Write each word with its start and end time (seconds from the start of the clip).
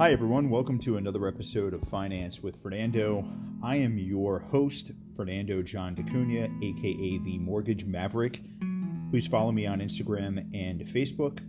Hi, 0.00 0.12
everyone. 0.12 0.48
Welcome 0.48 0.78
to 0.78 0.96
another 0.96 1.28
episode 1.28 1.74
of 1.74 1.86
Finance 1.90 2.42
with 2.42 2.62
Fernando. 2.62 3.22
I 3.62 3.76
am 3.76 3.98
your 3.98 4.38
host, 4.38 4.92
Fernando 5.14 5.60
John 5.60 5.94
DeCunha, 5.94 6.64
aka 6.64 7.18
the 7.18 7.36
Mortgage 7.36 7.84
Maverick. 7.84 8.40
Please 9.10 9.26
follow 9.26 9.52
me 9.52 9.66
on 9.66 9.80
Instagram 9.80 10.38
and 10.54 10.80
Facebook. 10.86 11.40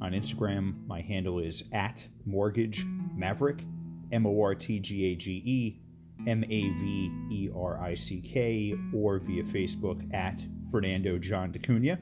On 0.00 0.12
Instagram, 0.12 0.86
my 0.86 1.02
handle 1.02 1.38
is 1.38 1.62
at 1.74 2.08
Mortgage 2.24 2.82
Maverick, 3.14 3.62
M 4.10 4.24
O 4.24 4.40
R 4.40 4.54
T 4.54 4.80
G 4.80 5.12
A 5.12 5.14
G 5.14 5.42
E 5.44 5.80
M 6.26 6.44
A 6.44 6.48
V 6.48 7.12
E 7.30 7.50
R 7.54 7.78
I 7.78 7.94
C 7.94 8.22
K, 8.22 8.74
or 8.94 9.18
via 9.18 9.42
Facebook 9.42 10.02
at 10.14 10.42
Fernando 10.70 11.18
John 11.18 11.52
DeCunha. 11.52 11.98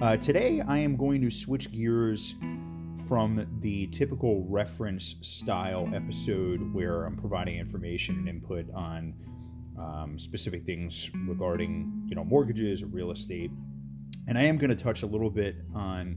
Uh, 0.00 0.16
today, 0.16 0.60
I 0.60 0.78
am 0.78 0.96
going 0.96 1.20
to 1.22 1.28
switch 1.28 1.72
gears 1.72 2.36
from 3.08 3.46
the 3.60 3.86
typical 3.86 4.44
reference 4.48 5.16
style 5.22 5.90
episode 5.94 6.60
where 6.74 7.04
I'm 7.04 7.16
providing 7.16 7.56
information 7.56 8.16
and 8.16 8.28
input 8.28 8.66
on 8.74 9.14
um, 9.78 10.18
specific 10.18 10.66
things 10.66 11.10
regarding, 11.26 12.04
you 12.06 12.14
know, 12.14 12.24
mortgages 12.24 12.82
or 12.82 12.86
real 12.86 13.10
estate. 13.10 13.50
And 14.26 14.36
I 14.36 14.42
am 14.42 14.58
going 14.58 14.68
to 14.68 14.76
touch 14.76 15.04
a 15.04 15.06
little 15.06 15.30
bit 15.30 15.56
on 15.74 16.16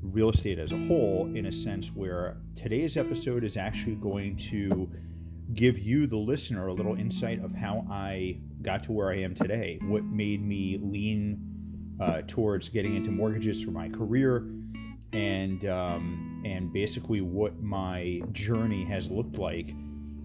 real 0.00 0.30
estate 0.30 0.58
as 0.58 0.72
a 0.72 0.78
whole 0.86 1.30
in 1.34 1.46
a 1.46 1.52
sense 1.52 1.88
where 1.88 2.38
today's 2.54 2.96
episode 2.96 3.44
is 3.44 3.58
actually 3.58 3.96
going 3.96 4.36
to 4.36 4.90
give 5.52 5.78
you, 5.78 6.06
the 6.06 6.16
listener, 6.16 6.68
a 6.68 6.72
little 6.72 6.96
insight 6.96 7.44
of 7.44 7.54
how 7.54 7.86
I 7.90 8.40
got 8.62 8.82
to 8.84 8.92
where 8.92 9.10
I 9.10 9.18
am 9.18 9.34
today, 9.34 9.78
what 9.82 10.02
made 10.02 10.42
me 10.42 10.78
lean 10.82 11.42
uh, 12.00 12.22
towards 12.26 12.70
getting 12.70 12.96
into 12.96 13.10
mortgages 13.10 13.62
for 13.62 13.70
my 13.70 13.90
career 13.90 14.48
and 15.12 15.64
um, 15.66 16.42
and 16.44 16.72
basically 16.72 17.20
what 17.20 17.60
my 17.62 18.20
journey 18.32 18.84
has 18.84 19.10
looked 19.10 19.38
like, 19.38 19.74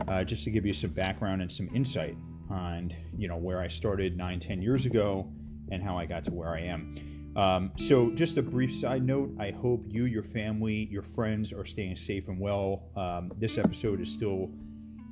uh, 0.08 0.24
just 0.24 0.44
to 0.46 0.52
give 0.52 0.66
you 0.66 0.74
some 0.74 0.92
background 0.92 1.42
and 1.42 1.52
some 1.52 1.70
insight 1.74 2.18
on 2.50 2.94
you 3.18 3.28
know 3.28 3.38
where 3.38 3.62
I 3.62 3.68
started 3.68 4.18
nine 4.18 4.40
ten 4.40 4.62
years 4.62 4.86
ago 4.86 5.32
and 5.72 5.82
how 5.82 5.98
I 5.98 6.06
got 6.06 6.26
to 6.26 6.32
where 6.32 6.50
I 6.50 6.62
am. 6.62 6.96
Um, 7.36 7.72
so, 7.78 8.12
just 8.12 8.38
a 8.38 8.42
brief 8.42 8.76
side 8.76 9.06
note 9.06 9.32
I 9.40 9.52
hope 9.52 9.86
you, 9.88 10.06
your 10.06 10.24
family, 10.24 10.90
your 10.92 11.04
friends 11.04 11.54
are 11.54 11.66
staying 11.66 11.96
safe 11.96 12.28
and 12.28 12.40
well. 12.40 12.84
Um, 12.98 13.32
this 13.40 13.58
episode 13.58 14.02
is 14.02 14.12
still 14.12 14.52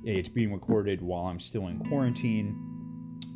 it's 0.04 0.30
being 0.30 0.54
recorded 0.54 1.02
while 1.02 1.26
I'm 1.26 1.40
still 1.40 1.68
in 1.68 1.80
quarantine. 1.80 2.58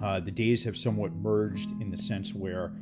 Uh, 0.01 0.19
the 0.19 0.31
days 0.31 0.63
have 0.63 0.75
somewhat 0.75 1.13
merged 1.13 1.69
in 1.81 1.89
the 1.89 1.97
sense 1.97 2.33
where 2.33 2.73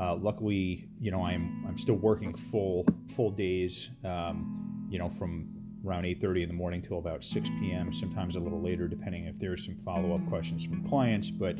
uh, 0.00 0.14
luckily, 0.16 0.88
you 1.00 1.10
know, 1.10 1.22
I'm 1.24 1.64
I'm 1.66 1.76
still 1.76 1.96
working 1.96 2.34
full 2.34 2.86
full 3.14 3.30
days. 3.30 3.90
Um, 4.04 4.86
you 4.88 4.98
know, 4.98 5.10
from 5.18 5.48
around 5.86 6.04
8:30 6.04 6.42
in 6.42 6.48
the 6.48 6.54
morning 6.54 6.82
till 6.82 6.98
about 6.98 7.24
6 7.24 7.48
p.m. 7.60 7.92
Sometimes 7.92 8.36
a 8.36 8.40
little 8.40 8.60
later, 8.62 8.88
depending 8.88 9.26
if 9.26 9.38
there's 9.38 9.64
some 9.64 9.76
follow-up 9.84 10.26
questions 10.28 10.64
from 10.64 10.86
clients. 10.88 11.30
But 11.30 11.56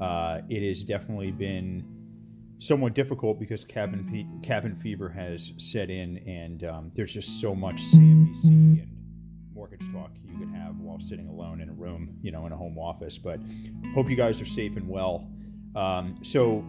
uh, 0.00 0.40
it 0.48 0.66
has 0.66 0.84
definitely 0.84 1.30
been 1.30 1.84
somewhat 2.58 2.94
difficult 2.94 3.40
because 3.40 3.64
cabin 3.64 4.06
fe- 4.08 4.26
cabin 4.46 4.76
fever 4.76 5.08
has 5.08 5.52
set 5.56 5.90
in, 5.90 6.18
and 6.18 6.64
um, 6.64 6.90
there's 6.94 7.12
just 7.12 7.40
so 7.40 7.54
much 7.54 7.82
CNBC 7.82 8.44
and 8.82 8.88
mortgage 9.54 9.90
talk 9.92 10.10
you 10.22 10.38
could 10.38 10.54
have 10.54 10.76
while 10.78 11.00
sitting 11.00 11.28
alone 11.28 11.60
in 11.60 11.68
a 11.68 11.72
room, 11.72 12.16
you 12.22 12.30
know, 12.30 12.46
in 12.46 12.52
a 12.52 12.56
home 12.56 12.78
office. 12.78 13.18
But 13.18 13.40
hope 13.94 14.08
you 14.08 14.16
guys 14.16 14.40
are 14.40 14.46
safe 14.46 14.76
and 14.76 14.88
well. 14.88 15.28
Um, 15.76 16.18
so 16.22 16.64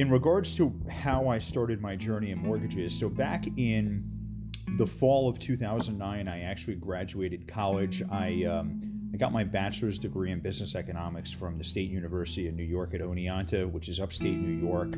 in 0.00 0.08
regards 0.10 0.54
to 0.54 0.72
how 0.88 1.28
I 1.28 1.38
started 1.38 1.82
my 1.82 1.94
journey 1.94 2.30
in 2.30 2.38
mortgages, 2.38 2.98
so 2.98 3.10
back 3.10 3.44
in 3.58 4.02
the 4.78 4.86
fall 4.86 5.28
of 5.28 5.38
2009, 5.38 6.26
I 6.26 6.40
actually 6.40 6.76
graduated 6.76 7.46
college. 7.46 8.02
I 8.10 8.44
um, 8.44 9.10
I 9.12 9.18
got 9.18 9.30
my 9.30 9.44
bachelor's 9.44 9.98
degree 9.98 10.30
in 10.30 10.40
business 10.40 10.74
economics 10.74 11.30
from 11.30 11.58
the 11.58 11.64
State 11.64 11.90
University 11.90 12.48
of 12.48 12.54
New 12.54 12.64
York 12.64 12.94
at 12.94 13.02
Oneonta, 13.02 13.70
which 13.70 13.90
is 13.90 14.00
upstate 14.00 14.38
New 14.38 14.66
York. 14.66 14.94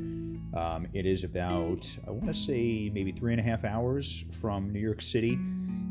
Um, 0.57 0.87
it 0.93 1.05
is 1.05 1.25
about, 1.25 1.85
I 2.07 2.13
want 2.13 2.27
to 2.27 2.35
say, 2.35 2.89
maybe 2.95 3.11
three 3.11 3.33
and 3.33 3.41
a 3.41 3.43
half 3.43 3.65
hours 3.65 4.25
from 4.41 4.73
New 4.73 4.79
York 4.79 5.03
City, 5.03 5.37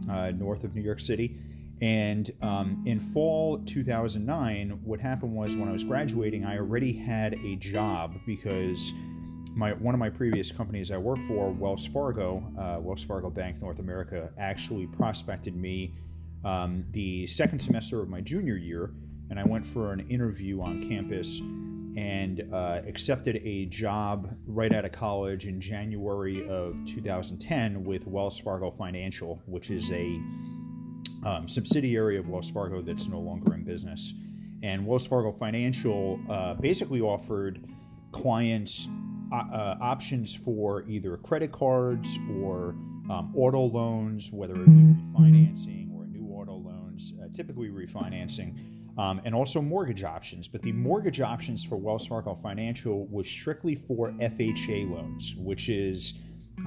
uh, 0.10 0.32
north 0.32 0.64
of 0.64 0.74
New 0.74 0.84
York 0.84 1.02
City. 1.02 1.36
And 1.82 2.32
um, 2.44 2.84
in 2.86 3.00
fall 3.00 3.58
2009, 3.66 4.80
what 4.84 5.00
happened 5.00 5.36
was 5.36 5.56
when 5.56 5.68
I 5.68 5.72
was 5.72 5.84
graduating, 5.84 6.46
I 6.46 6.58
already 6.58 6.94
had 6.94 7.34
a 7.44 7.56
job 7.56 8.20
because 8.28 8.94
my 9.54 9.74
one 9.74 9.94
of 9.94 10.00
my 10.00 10.10
previous 10.10 10.52
companies 10.52 10.92
I 10.92 10.98
worked 10.98 11.28
for, 11.28 11.52
Wells 11.52 11.86
Fargo, 11.86 12.44
uh, 12.58 12.80
Wells 12.80 13.04
Fargo 13.04 13.30
Bank 13.30 13.62
North 13.62 13.80
America, 13.80 14.30
actually 14.38 14.88
prospected 14.88 15.56
me 15.56 15.94
um, 16.44 16.86
the 16.92 17.28
second 17.28 17.60
semester 17.60 18.02
of 18.02 18.10
my 18.10 18.22
junior 18.22 18.56
year, 18.56 18.92
and 19.30 19.40
I 19.40 19.44
went 19.44 19.66
for 19.66 19.94
an 19.94 20.10
interview 20.10 20.62
on 20.62 20.88
campus 20.88 21.40
and 21.98 22.48
uh, 22.54 22.82
accepted 22.88 23.42
a 23.44 23.66
job 23.66 24.34
right 24.48 24.74
out 24.74 24.86
of 24.86 24.94
college 24.94 25.46
in 25.46 25.60
January 25.60 26.48
of 26.48 26.76
2010 26.88 27.84
with 27.84 28.08
Wells 28.08 28.40
Fargo 28.40 28.72
Financial, 28.72 29.42
which 29.46 29.70
is 29.70 29.92
a 29.92 30.20
um, 31.26 31.48
subsidiary 31.48 32.18
of 32.18 32.30
Wells 32.30 32.50
Fargo 32.50 32.82
that's 32.82 33.08
no 33.08 33.20
longer 33.20 33.54
in 33.54 33.64
business. 33.64 34.14
And 34.64 34.86
Wells 34.86 35.06
Fargo 35.06 35.34
Financial 35.34 36.20
uh, 36.30 36.54
basically 36.54 37.02
offered 37.02 37.68
clients 38.14 38.88
uh, 39.32 39.78
options 39.82 40.34
for 40.34 40.84
either 40.90 41.18
credit 41.18 41.52
cards 41.52 42.20
or 42.42 42.76
um, 43.10 43.34
auto 43.36 43.62
loans, 43.62 44.32
whether 44.32 44.56
it 44.56 44.66
be 44.66 44.72
refinancing 44.72 45.94
or 45.96 46.06
new 46.06 46.28
auto 46.34 46.56
loans, 46.56 47.14
uh, 47.22 47.28
typically 47.34 47.70
refinancing, 47.70 48.56
um, 48.98 49.22
and 49.26 49.34
also 49.34 49.62
mortgage 49.62 50.04
options. 50.04 50.48
But 50.48 50.62
the 50.62 50.72
mortgage 50.72 51.22
options 51.22 51.64
for 51.64 51.78
Wells 51.78 52.06
Fargo 52.06 52.38
Financial 52.42 53.08
was 53.08 53.28
strictly 53.28 53.76
for 53.76 54.12
FHA 54.12 54.90
loans, 54.90 55.36
which 55.38 55.70
is, 55.70 56.14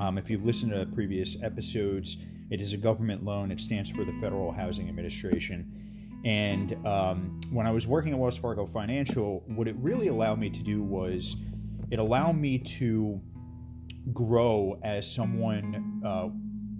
um, 0.01 0.19
if 0.19 0.31
you've 0.31 0.45
listened 0.45 0.73
to 0.73 0.87
previous 0.95 1.37
episodes, 1.43 2.17
it 2.51 2.61
is 2.61 2.73
a 2.73 2.77
government 2.77 3.25
loan. 3.25 3.51
It 3.51 3.61
stands 3.61 3.91
for 3.91 4.05
the 4.05 4.13
Federal 4.21 4.53
Housing 4.53 4.89
Administration. 4.89 6.21
And 6.25 6.75
um, 6.87 7.41
when 7.51 7.67
I 7.67 7.71
was 7.71 7.87
working 7.87 8.13
at 8.13 8.19
Wells 8.19 8.39
Fargo 8.39 8.67
Financial, 8.67 9.43
what 9.47 9.69
it 9.69 9.77
really 9.79 10.09
allowed 10.09 10.39
me 10.39 10.49
to 10.49 10.63
do 10.63 10.83
was 10.83 11.37
it 11.95 12.01
allowed 12.01 12.37
me 12.37 12.59
to 12.59 13.21
grow 14.13 14.81
as 14.83 15.09
someone, 15.09 16.03
uh, 16.05 16.29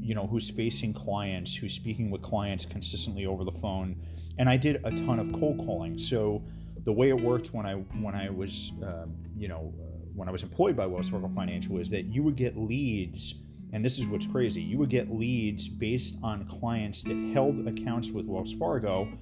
you 0.01 0.13
know, 0.13 0.27
who's 0.27 0.51
facing 0.51 0.93
clients, 0.93 1.55
who's 1.55 1.73
speaking 1.73 2.11
with 2.11 2.21
clients 2.21 2.65
consistently 2.65 3.25
over 3.25 3.45
the 3.45 3.53
phone. 3.63 3.95
And 4.39 4.49
I 4.49 4.57
did 4.57 4.85
a 4.85 4.91
ton 4.91 5.21
of 5.21 5.33
cold 5.39 5.59
calling. 5.59 6.01
So 6.01 6.43
the 6.85 6.91
way 6.93 7.11
it 7.11 7.21
worked 7.21 7.55
when 7.55 7.65
I 7.65 7.75
when 7.75 8.17
I 8.17 8.29
was, 8.29 8.73
uh, 8.85 9.07
you 9.37 9.47
know, 9.47 9.73
uh, 9.81 9.85
when 10.17 10.27
I 10.29 10.33
was 10.33 10.43
employed 10.43 10.77
by 10.77 10.85
Wells 10.87 11.11
Fargo 11.11 11.31
Financial 11.33 11.79
is 11.79 11.89
that 11.91 12.07
you 12.07 12.25
would 12.25 12.35
get 12.35 12.57
leads 12.57 13.35
and 13.73 13.85
this 13.85 14.01
is 14.01 14.09
what's 14.09 14.27
crazy, 14.27 14.61
you 14.61 14.79
would 14.79 14.91
get 14.91 15.13
leads 15.13 15.69
based 15.69 16.17
on 16.25 16.45
clients 16.49 17.05
that 17.05 17.31
held 17.33 17.65
accounts 17.69 18.11
with 18.11 18.27
Wells 18.27 18.53
Fargo 18.53 19.17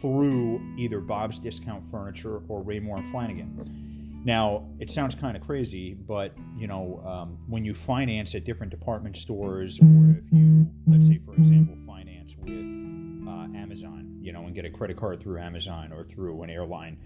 through 0.00 0.62
either 0.78 1.00
Bob's 1.00 1.38
Discount 1.38 1.84
Furniture 1.90 2.40
or 2.48 2.64
Raymour 2.64 2.98
and 2.98 3.14
Flanigan. 3.14 3.95
Now, 4.26 4.66
it 4.80 4.90
sounds 4.90 5.14
kind 5.14 5.36
of 5.36 5.42
crazy, 5.44 5.94
but 5.94 6.34
you 6.58 6.66
know, 6.66 7.00
um, 7.06 7.38
when 7.46 7.64
you 7.64 7.74
finance 7.74 8.34
at 8.34 8.44
different 8.44 8.72
department 8.72 9.16
stores, 9.16 9.78
or 9.78 10.16
if 10.18 10.32
you, 10.32 10.66
let's 10.88 11.06
say, 11.06 11.20
for 11.24 11.34
example, 11.34 11.76
finance 11.86 12.34
with 12.36 12.48
uh, 12.48 13.56
Amazon, 13.56 14.18
you 14.20 14.32
know, 14.32 14.46
and 14.46 14.52
get 14.52 14.64
a 14.64 14.70
credit 14.70 14.96
card 14.96 15.22
through 15.22 15.38
Amazon 15.38 15.92
or 15.92 16.02
through 16.02 16.42
an 16.42 16.50
airline, 16.50 16.98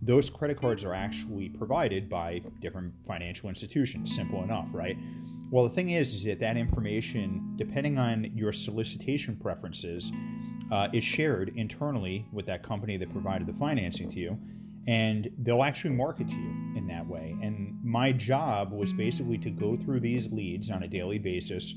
those 0.00 0.30
credit 0.30 0.58
cards 0.58 0.82
are 0.82 0.94
actually 0.94 1.50
provided 1.50 2.08
by 2.08 2.40
different 2.62 2.94
financial 3.06 3.50
institutions. 3.50 4.16
Simple 4.16 4.42
enough, 4.42 4.68
right? 4.72 4.96
Well, 5.50 5.64
the 5.64 5.74
thing 5.74 5.90
is, 5.90 6.14
is 6.14 6.24
that 6.24 6.40
that 6.40 6.56
information, 6.56 7.52
depending 7.56 7.98
on 7.98 8.30
your 8.34 8.54
solicitation 8.54 9.36
preferences, 9.36 10.10
uh, 10.70 10.88
is 10.94 11.04
shared 11.04 11.52
internally 11.54 12.24
with 12.32 12.46
that 12.46 12.62
company 12.62 12.96
that 12.96 13.12
provided 13.12 13.46
the 13.46 13.52
financing 13.58 14.08
to 14.08 14.18
you, 14.18 14.38
and 14.86 15.30
they'll 15.38 15.62
actually 15.62 15.94
market 15.94 16.28
to 16.28 16.34
you 16.34 16.50
in 16.76 16.86
that 16.88 17.06
way. 17.06 17.36
And 17.42 17.78
my 17.84 18.12
job 18.12 18.72
was 18.72 18.92
basically 18.92 19.38
to 19.38 19.50
go 19.50 19.76
through 19.76 20.00
these 20.00 20.30
leads 20.32 20.70
on 20.70 20.82
a 20.82 20.88
daily 20.88 21.18
basis 21.18 21.74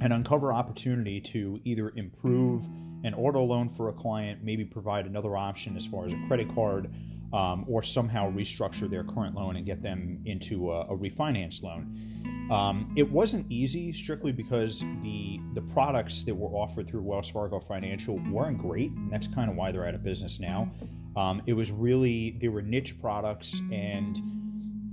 and 0.00 0.12
uncover 0.12 0.52
opportunity 0.52 1.20
to 1.20 1.60
either 1.64 1.92
improve 1.96 2.64
an 3.04 3.14
auto 3.14 3.42
loan 3.44 3.68
for 3.68 3.88
a 3.88 3.92
client, 3.92 4.42
maybe 4.42 4.64
provide 4.64 5.06
another 5.06 5.36
option 5.36 5.76
as 5.76 5.86
far 5.86 6.06
as 6.06 6.12
a 6.12 6.18
credit 6.26 6.52
card, 6.54 6.92
um, 7.32 7.64
or 7.68 7.82
somehow 7.82 8.30
restructure 8.32 8.90
their 8.90 9.04
current 9.04 9.34
loan 9.34 9.56
and 9.56 9.66
get 9.66 9.82
them 9.82 10.20
into 10.24 10.72
a, 10.72 10.80
a 10.86 10.96
refinance 10.96 11.62
loan. 11.62 12.48
Um, 12.50 12.94
it 12.96 13.08
wasn't 13.08 13.50
easy 13.50 13.92
strictly 13.92 14.32
because 14.32 14.80
the 15.02 15.38
the 15.54 15.60
products 15.60 16.22
that 16.22 16.34
were 16.34 16.48
offered 16.48 16.88
through 16.88 17.02
Wells 17.02 17.28
Fargo 17.28 17.60
Financial 17.60 18.18
weren't 18.30 18.58
great, 18.58 18.90
and 18.92 19.12
that's 19.12 19.26
kind 19.26 19.50
of 19.50 19.56
why 19.56 19.70
they're 19.70 19.86
out 19.86 19.94
of 19.94 20.02
business 20.02 20.40
now. 20.40 20.70
Um, 21.18 21.42
it 21.46 21.52
was 21.52 21.72
really 21.72 22.38
they 22.40 22.46
were 22.46 22.62
niche 22.62 23.00
products, 23.00 23.60
and 23.72 24.16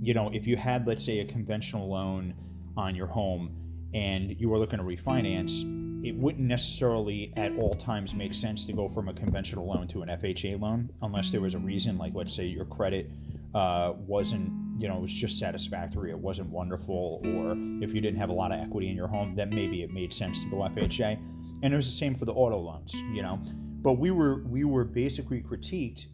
you 0.00 0.12
know 0.12 0.28
if 0.32 0.46
you 0.46 0.56
had 0.56 0.86
let's 0.86 1.04
say 1.04 1.20
a 1.20 1.24
conventional 1.24 1.88
loan 1.88 2.34
on 2.76 2.96
your 2.96 3.06
home 3.06 3.50
and 3.94 4.38
you 4.38 4.48
were 4.48 4.58
looking 4.58 4.78
to 4.78 4.84
refinance, 4.84 5.62
it 6.04 6.16
wouldn't 6.16 6.46
necessarily 6.46 7.32
at 7.36 7.52
all 7.56 7.74
times 7.74 8.14
make 8.14 8.34
sense 8.34 8.66
to 8.66 8.72
go 8.72 8.88
from 8.88 9.08
a 9.08 9.14
conventional 9.14 9.66
loan 9.66 9.86
to 9.88 10.02
an 10.02 10.08
FHA 10.08 10.60
loan 10.60 10.90
unless 11.02 11.30
there 11.30 11.40
was 11.40 11.54
a 11.54 11.58
reason, 11.58 11.96
like 11.96 12.12
let's 12.14 12.34
say 12.34 12.44
your 12.44 12.64
credit 12.64 13.08
uh, 13.54 13.92
wasn't, 13.96 14.52
you 14.78 14.88
know, 14.88 14.98
it 14.98 15.02
was 15.02 15.12
just 15.12 15.38
satisfactory, 15.38 16.10
it 16.10 16.18
wasn't 16.18 16.48
wonderful, 16.50 17.22
or 17.24 17.56
if 17.82 17.94
you 17.94 18.00
didn't 18.00 18.18
have 18.18 18.28
a 18.28 18.32
lot 18.32 18.52
of 18.52 18.60
equity 18.60 18.90
in 18.90 18.96
your 18.96 19.08
home, 19.08 19.34
then 19.34 19.48
maybe 19.48 19.82
it 19.82 19.92
made 19.92 20.12
sense 20.12 20.42
to 20.42 20.50
go 20.50 20.56
FHA. 20.56 21.18
And 21.62 21.72
it 21.72 21.76
was 21.76 21.86
the 21.86 21.92
same 21.92 22.14
for 22.14 22.26
the 22.26 22.34
auto 22.34 22.58
loans, 22.58 22.92
you 23.12 23.22
know. 23.22 23.40
But 23.82 23.94
we 23.94 24.10
were 24.10 24.42
we 24.44 24.64
were 24.64 24.84
basically 24.84 25.40
critiqued 25.40 26.06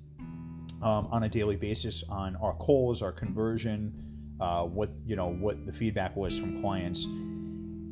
um, 0.83 1.09
on 1.11 1.25
a 1.25 1.29
daily 1.29 1.57
basis 1.57 2.05
on 2.09 2.37
our 2.37 2.55
calls, 2.55 3.03
our 3.03 3.13
conversion, 3.13 3.93
uh, 4.41 4.65
what 4.65 4.91
you 5.07 5.17
know, 5.17 5.29
what 5.29 5.65
the 5.67 5.73
feedback 5.73 6.17
was 6.17 6.39
from 6.39 6.61
clients. 6.61 7.07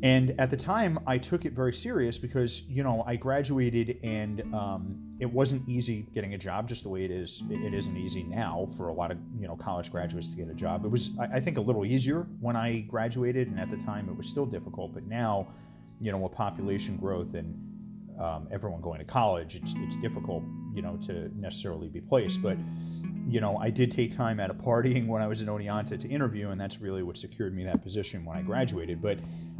And 0.02 0.34
at 0.38 0.48
the 0.48 0.56
time, 0.56 0.98
I 1.06 1.18
took 1.18 1.44
it 1.44 1.52
very 1.52 1.74
serious 1.74 2.18
because 2.18 2.62
you 2.62 2.82
know 2.82 3.04
I 3.06 3.16
graduated 3.16 3.98
and 4.02 4.42
um, 4.54 5.10
it 5.20 5.30
wasn't 5.30 5.68
easy 5.68 6.06
getting 6.14 6.32
a 6.32 6.38
job, 6.38 6.66
just 6.66 6.82
the 6.82 6.88
way 6.88 7.04
it 7.04 7.10
is. 7.10 7.42
It 7.50 7.74
isn't 7.74 7.96
easy 7.96 8.22
now 8.22 8.68
for 8.76 8.88
a 8.88 8.92
lot 8.92 9.10
of 9.10 9.18
you 9.38 9.46
know 9.46 9.56
college 9.56 9.92
graduates 9.92 10.30
to 10.30 10.36
get 10.36 10.48
a 10.48 10.54
job. 10.54 10.84
It 10.86 10.88
was, 10.88 11.10
I 11.20 11.38
think, 11.38 11.58
a 11.58 11.60
little 11.60 11.84
easier 11.84 12.26
when 12.40 12.56
I 12.56 12.80
graduated, 12.80 13.48
and 13.48 13.60
at 13.60 13.70
the 13.70 13.76
time 13.76 14.08
it 14.08 14.16
was 14.16 14.26
still 14.26 14.46
difficult. 14.46 14.94
But 14.94 15.06
now, 15.06 15.48
you 16.00 16.10
know, 16.10 16.18
with 16.18 16.32
population 16.32 16.96
growth 16.96 17.34
and 17.34 17.54
um, 18.18 18.48
everyone 18.50 18.80
going 18.80 18.98
to 19.00 19.04
college, 19.04 19.54
it's 19.54 19.74
it's 19.76 19.98
difficult, 19.98 20.42
you 20.74 20.82
know, 20.82 20.96
to 21.06 21.30
necessarily 21.38 21.88
be 21.88 22.00
placed. 22.00 22.42
But 22.42 22.56
you 23.28 23.40
know, 23.40 23.56
I 23.58 23.70
did 23.70 23.92
take 23.92 24.14
time 24.14 24.40
out 24.40 24.50
of 24.50 24.56
partying 24.56 25.06
when 25.08 25.22
I 25.22 25.26
was 25.26 25.42
in 25.42 25.48
Oneonta 25.48 25.98
to 25.98 26.08
interview, 26.08 26.50
and 26.50 26.60
that's 26.60 26.80
really 26.80 27.02
what 27.02 27.16
secured 27.16 27.54
me 27.54 27.64
that 27.64 27.82
position 27.82 28.24
when 28.24 28.36
I 28.36 28.42
graduated. 28.42 29.00
But 29.00 29.18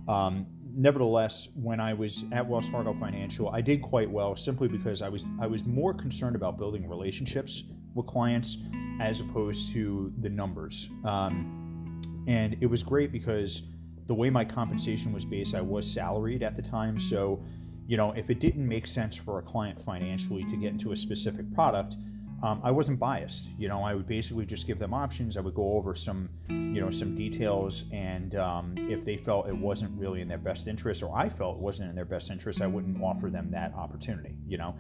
um, 0.09 0.47
nevertheless, 0.75 1.49
when 1.55 1.81
I 1.81 1.95
was 1.95 2.25
at 2.33 2.47
Wells 2.47 2.69
Fargo 2.69 2.95
Financial, 2.99 3.49
I 3.51 3.61
did 3.61 3.83
quite 3.83 4.11
well 4.11 4.37
simply 4.37 4.69
because 4.69 5.03
I 5.03 5.09
was 5.09 5.25
I 5.41 5.47
was 5.47 5.65
more 5.65 5.95
concerned 5.95 6.37
about 6.37 6.59
building 6.59 6.89
relationships 6.89 7.65
with 7.95 8.07
clients 8.07 8.59
as 9.01 9.21
opposed 9.21 9.73
to 9.73 10.13
the 10.21 10.29
numbers. 10.29 10.89
Um, 11.05 12.01
and 12.29 12.57
it 12.61 12.67
was 12.67 12.83
great 12.83 13.13
because 13.13 13.63
the 14.07 14.15
way 14.15 14.31
my 14.31 14.45
compensation 14.45 15.13
was 15.13 15.25
based, 15.25 15.55
I 15.55 15.61
was 15.61 15.91
salaried 15.91 16.43
at 16.43 16.57
the 16.57 16.63
time, 16.63 16.99
so 16.99 17.43
you 17.87 17.97
know, 17.97 18.13
if 18.13 18.31
it 18.31 18.41
didn't 18.41 18.67
make 18.67 18.87
sense 18.87 19.17
for 19.17 19.39
a 19.39 19.43
client 19.43 19.83
financially 19.83 20.45
to 20.45 20.57
get 20.57 20.73
into 20.73 20.93
a 20.93 20.97
specific 20.97 21.53
product, 21.55 21.97
um, 22.43 22.61
I 22.65 22.71
wasn't 22.71 22.99
biased. 22.99 23.51
You 23.59 23.69
know, 23.69 23.83
I 23.83 23.95
would 23.95 24.07
basically 24.07 24.47
just 24.47 24.67
give 24.67 24.79
them 24.79 24.95
options. 24.95 25.37
I 25.37 25.41
would 25.41 25.55
go 25.55 25.75
over 25.75 25.95
some, 25.95 26.31
you 26.49 26.81
know, 26.81 26.91
some 26.91 27.15
details, 27.15 27.85
and 27.93 28.35
um, 28.37 28.75
if 28.79 29.05
they 29.05 29.19
felt 29.19 29.49
it 29.49 29.57
wasn't 29.57 29.99
really 29.99 30.23
in 30.23 30.29
their 30.29 30.39
best 30.39 30.67
interest, 30.67 31.03
or 31.03 31.15
I 31.15 31.29
felt 31.29 31.57
it 31.57 31.61
wasn't 31.61 31.91
in 31.91 31.97
their 31.97 32.07
best 32.07 32.31
interest, 32.31 32.63
I 32.63 32.67
wouldn't 32.67 33.03
offer 33.03 33.29
them 33.29 33.51
that 33.51 33.75
opportunity. 33.75 34.37
You 34.47 34.59
know, 34.59 34.75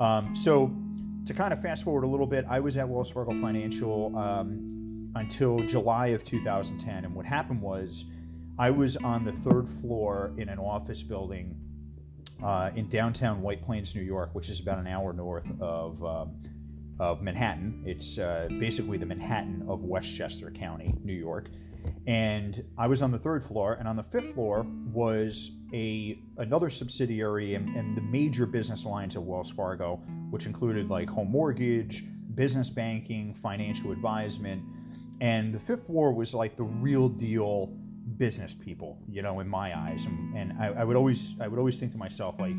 um, 0.00 0.34
so 0.34 0.74
to 1.26 1.34
kind 1.34 1.52
of 1.52 1.62
fast 1.62 1.84
forward 1.84 2.02
a 2.02 2.08
little 2.08 2.26
bit, 2.26 2.44
I 2.48 2.58
was 2.58 2.76
at 2.76 2.88
Wells 2.88 3.10
Fargo 3.10 3.40
Financial 3.40 4.16
um, 4.16 5.12
until 5.14 5.60
July 5.60 6.08
of 6.08 6.24
2010, 6.24 7.04
and 7.04 7.14
what 7.14 7.24
happened 7.24 7.62
was 7.62 8.04
I 8.58 8.70
was 8.70 8.96
on 8.96 9.24
the 9.24 9.32
third 9.32 9.68
floor 9.80 10.32
in 10.38 10.48
an 10.48 10.58
office 10.58 11.04
building 11.04 11.54
uh, 12.42 12.70
in 12.74 12.88
downtown 12.88 13.42
White 13.42 13.64
Plains, 13.64 13.94
New 13.94 14.02
York, 14.02 14.30
which 14.34 14.48
is 14.48 14.60
about 14.60 14.78
an 14.78 14.86
hour 14.86 15.12
north 15.12 15.46
of 15.60 16.04
uh, 16.04 16.26
of 16.98 17.22
Manhattan. 17.22 17.82
It's 17.84 18.18
uh, 18.18 18.48
basically 18.58 18.98
the 18.98 19.06
Manhattan 19.06 19.66
of 19.68 19.84
Westchester 19.84 20.50
County, 20.50 20.94
New 21.04 21.12
York. 21.12 21.48
And 22.06 22.64
I 22.78 22.86
was 22.86 23.02
on 23.02 23.10
the 23.12 23.18
third 23.18 23.44
floor, 23.44 23.74
and 23.74 23.86
on 23.86 23.96
the 23.96 24.02
fifth 24.02 24.34
floor 24.34 24.66
was 24.92 25.50
a 25.72 26.18
another 26.38 26.70
subsidiary 26.70 27.54
and, 27.54 27.76
and 27.76 27.96
the 27.96 28.00
major 28.00 28.46
business 28.46 28.84
lines 28.84 29.16
of 29.16 29.24
Wells 29.24 29.50
Fargo, 29.50 29.96
which 30.30 30.46
included 30.46 30.88
like 30.88 31.08
home 31.08 31.30
mortgage, 31.30 32.04
business 32.34 32.70
banking, 32.70 33.34
financial 33.34 33.92
advisement, 33.92 34.62
and 35.20 35.54
the 35.54 35.60
fifth 35.60 35.86
floor 35.86 36.12
was 36.12 36.34
like 36.34 36.56
the 36.56 36.64
real 36.64 37.08
deal 37.08 37.76
business 38.16 38.54
people, 38.54 38.98
you 39.08 39.22
know, 39.22 39.40
in 39.40 39.48
my 39.48 39.76
eyes. 39.76 40.06
And, 40.06 40.36
and 40.36 40.52
I, 40.60 40.68
I, 40.68 40.84
would 40.84 40.96
always, 40.96 41.34
I 41.40 41.48
would 41.48 41.58
always 41.58 41.78
think 41.78 41.92
to 41.92 41.98
myself, 41.98 42.36
like, 42.38 42.56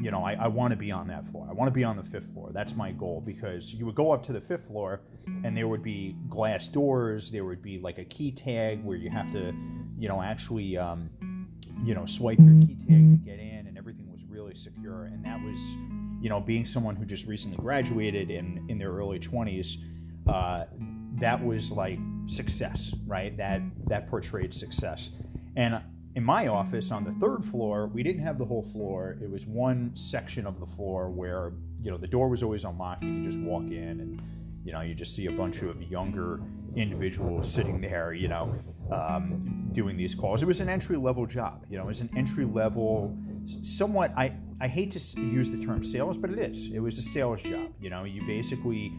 you 0.00 0.10
know, 0.10 0.22
I, 0.22 0.34
I 0.34 0.48
want 0.48 0.70
to 0.72 0.76
be 0.76 0.92
on 0.92 1.08
that 1.08 1.26
floor. 1.28 1.46
I 1.48 1.52
want 1.52 1.68
to 1.68 1.72
be 1.72 1.84
on 1.84 1.96
the 1.96 2.04
fifth 2.04 2.32
floor. 2.32 2.50
That's 2.52 2.76
my 2.76 2.92
goal 2.92 3.22
because 3.24 3.74
you 3.74 3.86
would 3.86 3.94
go 3.94 4.12
up 4.12 4.22
to 4.24 4.32
the 4.32 4.40
fifth 4.40 4.66
floor 4.66 5.00
and 5.44 5.56
there 5.56 5.68
would 5.68 5.82
be 5.82 6.14
glass 6.28 6.68
doors. 6.68 7.30
There 7.30 7.44
would 7.44 7.62
be 7.62 7.78
like 7.78 7.98
a 7.98 8.04
key 8.04 8.30
tag 8.30 8.84
where 8.84 8.96
you 8.96 9.10
have 9.10 9.30
to, 9.32 9.52
you 9.98 10.08
know, 10.08 10.22
actually, 10.22 10.76
um, 10.76 11.10
you 11.82 11.94
know, 11.94 12.06
swipe 12.06 12.38
your 12.38 12.60
key 12.60 12.76
tag 12.76 13.10
to 13.10 13.18
get 13.24 13.38
in 13.38 13.66
and 13.66 13.76
everything 13.76 14.10
was 14.10 14.24
really 14.24 14.54
secure. 14.54 15.06
And 15.06 15.24
that 15.24 15.42
was, 15.42 15.76
you 16.20 16.28
know, 16.28 16.40
being 16.40 16.66
someone 16.66 16.94
who 16.94 17.04
just 17.04 17.26
recently 17.26 17.56
graduated 17.56 18.30
in, 18.30 18.64
in 18.68 18.78
their 18.78 18.92
early 18.92 19.18
20s, 19.18 19.78
uh, 20.28 20.64
that 21.18 21.42
was 21.42 21.72
like 21.72 21.98
success, 22.26 22.94
right? 23.06 23.36
That 23.36 23.62
that 23.86 24.08
portrayed 24.08 24.52
success. 24.52 25.12
And 25.56 25.80
in 26.16 26.24
my 26.24 26.48
office 26.48 26.90
on 26.90 27.04
the 27.04 27.12
third 27.12 27.44
floor, 27.44 27.88
we 27.88 28.02
didn't 28.02 28.22
have 28.22 28.38
the 28.38 28.44
whole 28.44 28.62
floor. 28.72 29.18
It 29.22 29.30
was 29.30 29.46
one 29.46 29.92
section 29.94 30.46
of 30.46 30.58
the 30.60 30.66
floor 30.66 31.10
where 31.10 31.52
you 31.82 31.90
know 31.90 31.98
the 31.98 32.06
door 32.06 32.28
was 32.28 32.42
always 32.42 32.64
unlocked. 32.64 33.02
You 33.02 33.14
could 33.14 33.24
just 33.24 33.38
walk 33.38 33.64
in, 33.64 34.00
and 34.00 34.22
you 34.64 34.72
know 34.72 34.80
you 34.80 34.94
just 34.94 35.14
see 35.14 35.26
a 35.26 35.32
bunch 35.32 35.62
of 35.62 35.82
younger 35.82 36.40
individuals 36.74 37.50
sitting 37.50 37.80
there, 37.80 38.12
you 38.12 38.28
know, 38.28 38.54
um, 38.90 39.68
doing 39.72 39.96
these 39.96 40.14
calls. 40.14 40.42
It 40.42 40.46
was 40.46 40.60
an 40.60 40.68
entry 40.68 40.96
level 40.96 41.26
job. 41.26 41.64
You 41.70 41.76
know, 41.78 41.84
it 41.84 41.88
was 41.88 42.00
an 42.00 42.10
entry 42.16 42.44
level, 42.44 43.16
somewhat. 43.62 44.12
I 44.16 44.32
I 44.60 44.68
hate 44.68 44.90
to 44.92 45.20
use 45.20 45.50
the 45.50 45.62
term 45.62 45.84
sales, 45.84 46.16
but 46.16 46.30
it 46.30 46.38
is. 46.38 46.68
It 46.72 46.80
was 46.80 46.98
a 46.98 47.02
sales 47.02 47.42
job. 47.42 47.72
You 47.78 47.90
know, 47.90 48.04
you 48.04 48.22
basically 48.26 48.92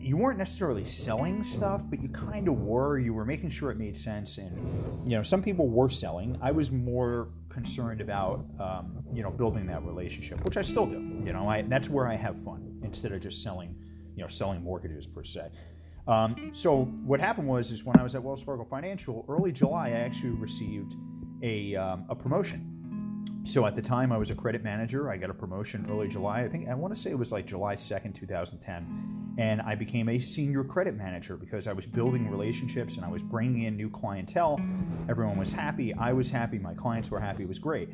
you 0.00 0.16
weren't 0.16 0.38
necessarily 0.38 0.84
selling 0.84 1.42
stuff, 1.44 1.82
but 1.88 2.00
you 2.00 2.08
kind 2.08 2.48
of 2.48 2.60
were. 2.60 2.98
You 2.98 3.14
were 3.14 3.24
making 3.24 3.50
sure 3.50 3.70
it 3.70 3.78
made 3.78 3.98
sense, 3.98 4.38
and 4.38 4.56
you 5.04 5.16
know, 5.16 5.22
some 5.22 5.42
people 5.42 5.68
were 5.68 5.88
selling. 5.88 6.38
I 6.40 6.50
was 6.50 6.70
more 6.70 7.28
concerned 7.48 8.00
about 8.00 8.44
um, 8.60 9.02
you 9.12 9.22
know 9.22 9.30
building 9.30 9.66
that 9.66 9.84
relationship, 9.84 10.44
which 10.44 10.56
I 10.56 10.62
still 10.62 10.86
do. 10.86 11.16
You 11.24 11.32
know, 11.32 11.48
I, 11.48 11.62
that's 11.62 11.88
where 11.88 12.06
I 12.06 12.14
have 12.14 12.36
fun 12.44 12.80
instead 12.82 13.12
of 13.12 13.20
just 13.20 13.42
selling, 13.42 13.74
you 14.14 14.22
know, 14.22 14.28
selling 14.28 14.62
mortgages 14.62 15.06
per 15.06 15.24
se. 15.24 15.50
Um, 16.06 16.50
so 16.54 16.84
what 17.04 17.20
happened 17.20 17.48
was, 17.48 17.70
is 17.70 17.84
when 17.84 17.98
I 17.98 18.02
was 18.02 18.14
at 18.14 18.22
Wells 18.22 18.42
Fargo 18.42 18.64
Financial, 18.64 19.24
early 19.28 19.52
July, 19.52 19.88
I 19.88 20.00
actually 20.00 20.30
received 20.30 20.94
a 21.42 21.76
um, 21.76 22.06
a 22.08 22.14
promotion. 22.14 22.77
So 23.44 23.66
at 23.66 23.76
the 23.76 23.82
time, 23.82 24.12
I 24.12 24.18
was 24.18 24.30
a 24.30 24.34
credit 24.34 24.62
manager. 24.62 25.10
I 25.10 25.16
got 25.16 25.30
a 25.30 25.34
promotion 25.34 25.86
early 25.90 26.08
July. 26.08 26.42
I 26.42 26.48
think 26.48 26.68
I 26.68 26.74
want 26.74 26.94
to 26.94 27.00
say 27.00 27.10
it 27.10 27.18
was 27.18 27.32
like 27.32 27.46
July 27.46 27.74
2nd, 27.76 28.14
2010 28.14 29.28
and 29.38 29.62
I 29.62 29.76
became 29.76 30.08
a 30.08 30.18
senior 30.18 30.64
credit 30.64 30.96
manager 30.96 31.36
because 31.36 31.68
I 31.68 31.72
was 31.72 31.86
building 31.86 32.28
relationships 32.28 32.96
and 32.96 33.06
I 33.06 33.08
was 33.08 33.22
bringing 33.22 33.62
in 33.62 33.76
new 33.76 33.88
clientele. 33.88 34.60
Everyone 35.08 35.38
was 35.38 35.52
happy. 35.52 35.94
I 35.94 36.12
was 36.12 36.28
happy. 36.28 36.58
My 36.58 36.74
clients 36.74 37.10
were 37.10 37.20
happy. 37.20 37.44
It 37.44 37.48
was 37.48 37.60
great. 37.60 37.88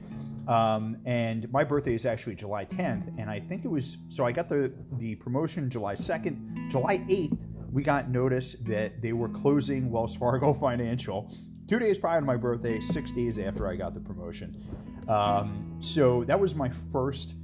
Um, 0.49 0.97
and 1.05 1.51
my 1.53 1.63
birthday 1.63 1.95
is 1.95 2.07
actually 2.07 2.35
July 2.35 2.65
10th, 2.65 3.13
and 3.19 3.31
I 3.31 3.41
think 3.41 3.65
it 3.65 3.69
was 3.69 3.99
so 4.09 4.27
I 4.27 4.33
got 4.33 4.49
the 4.49 4.73
the 4.99 5.15
promotion 5.17 5.71
July 5.71 5.95
2nd. 5.95 6.71
July 6.71 6.99
8th, 6.99 7.39
we 7.73 7.83
got 7.83 8.11
notice 8.11 8.57
that 8.67 9.01
they 9.01 9.13
were 9.13 9.29
closing 9.29 9.91
Wells 9.91 10.17
Fargo 10.17 10.53
Financial 10.67 11.31
two 11.69 11.79
days 11.79 11.99
prior 11.99 12.21
to 12.21 12.27
my 12.27 12.37
birthday, 12.37 12.81
six 12.81 13.13
days 13.13 13.39
after 13.39 13.69
I 13.69 13.77
got 13.77 13.95
the 13.95 14.01
promotion. 14.01 14.63
Um, 15.09 15.77
so 15.81 16.25
that 16.25 16.39
was 16.39 16.55
my 16.55 16.71
first 16.93 17.35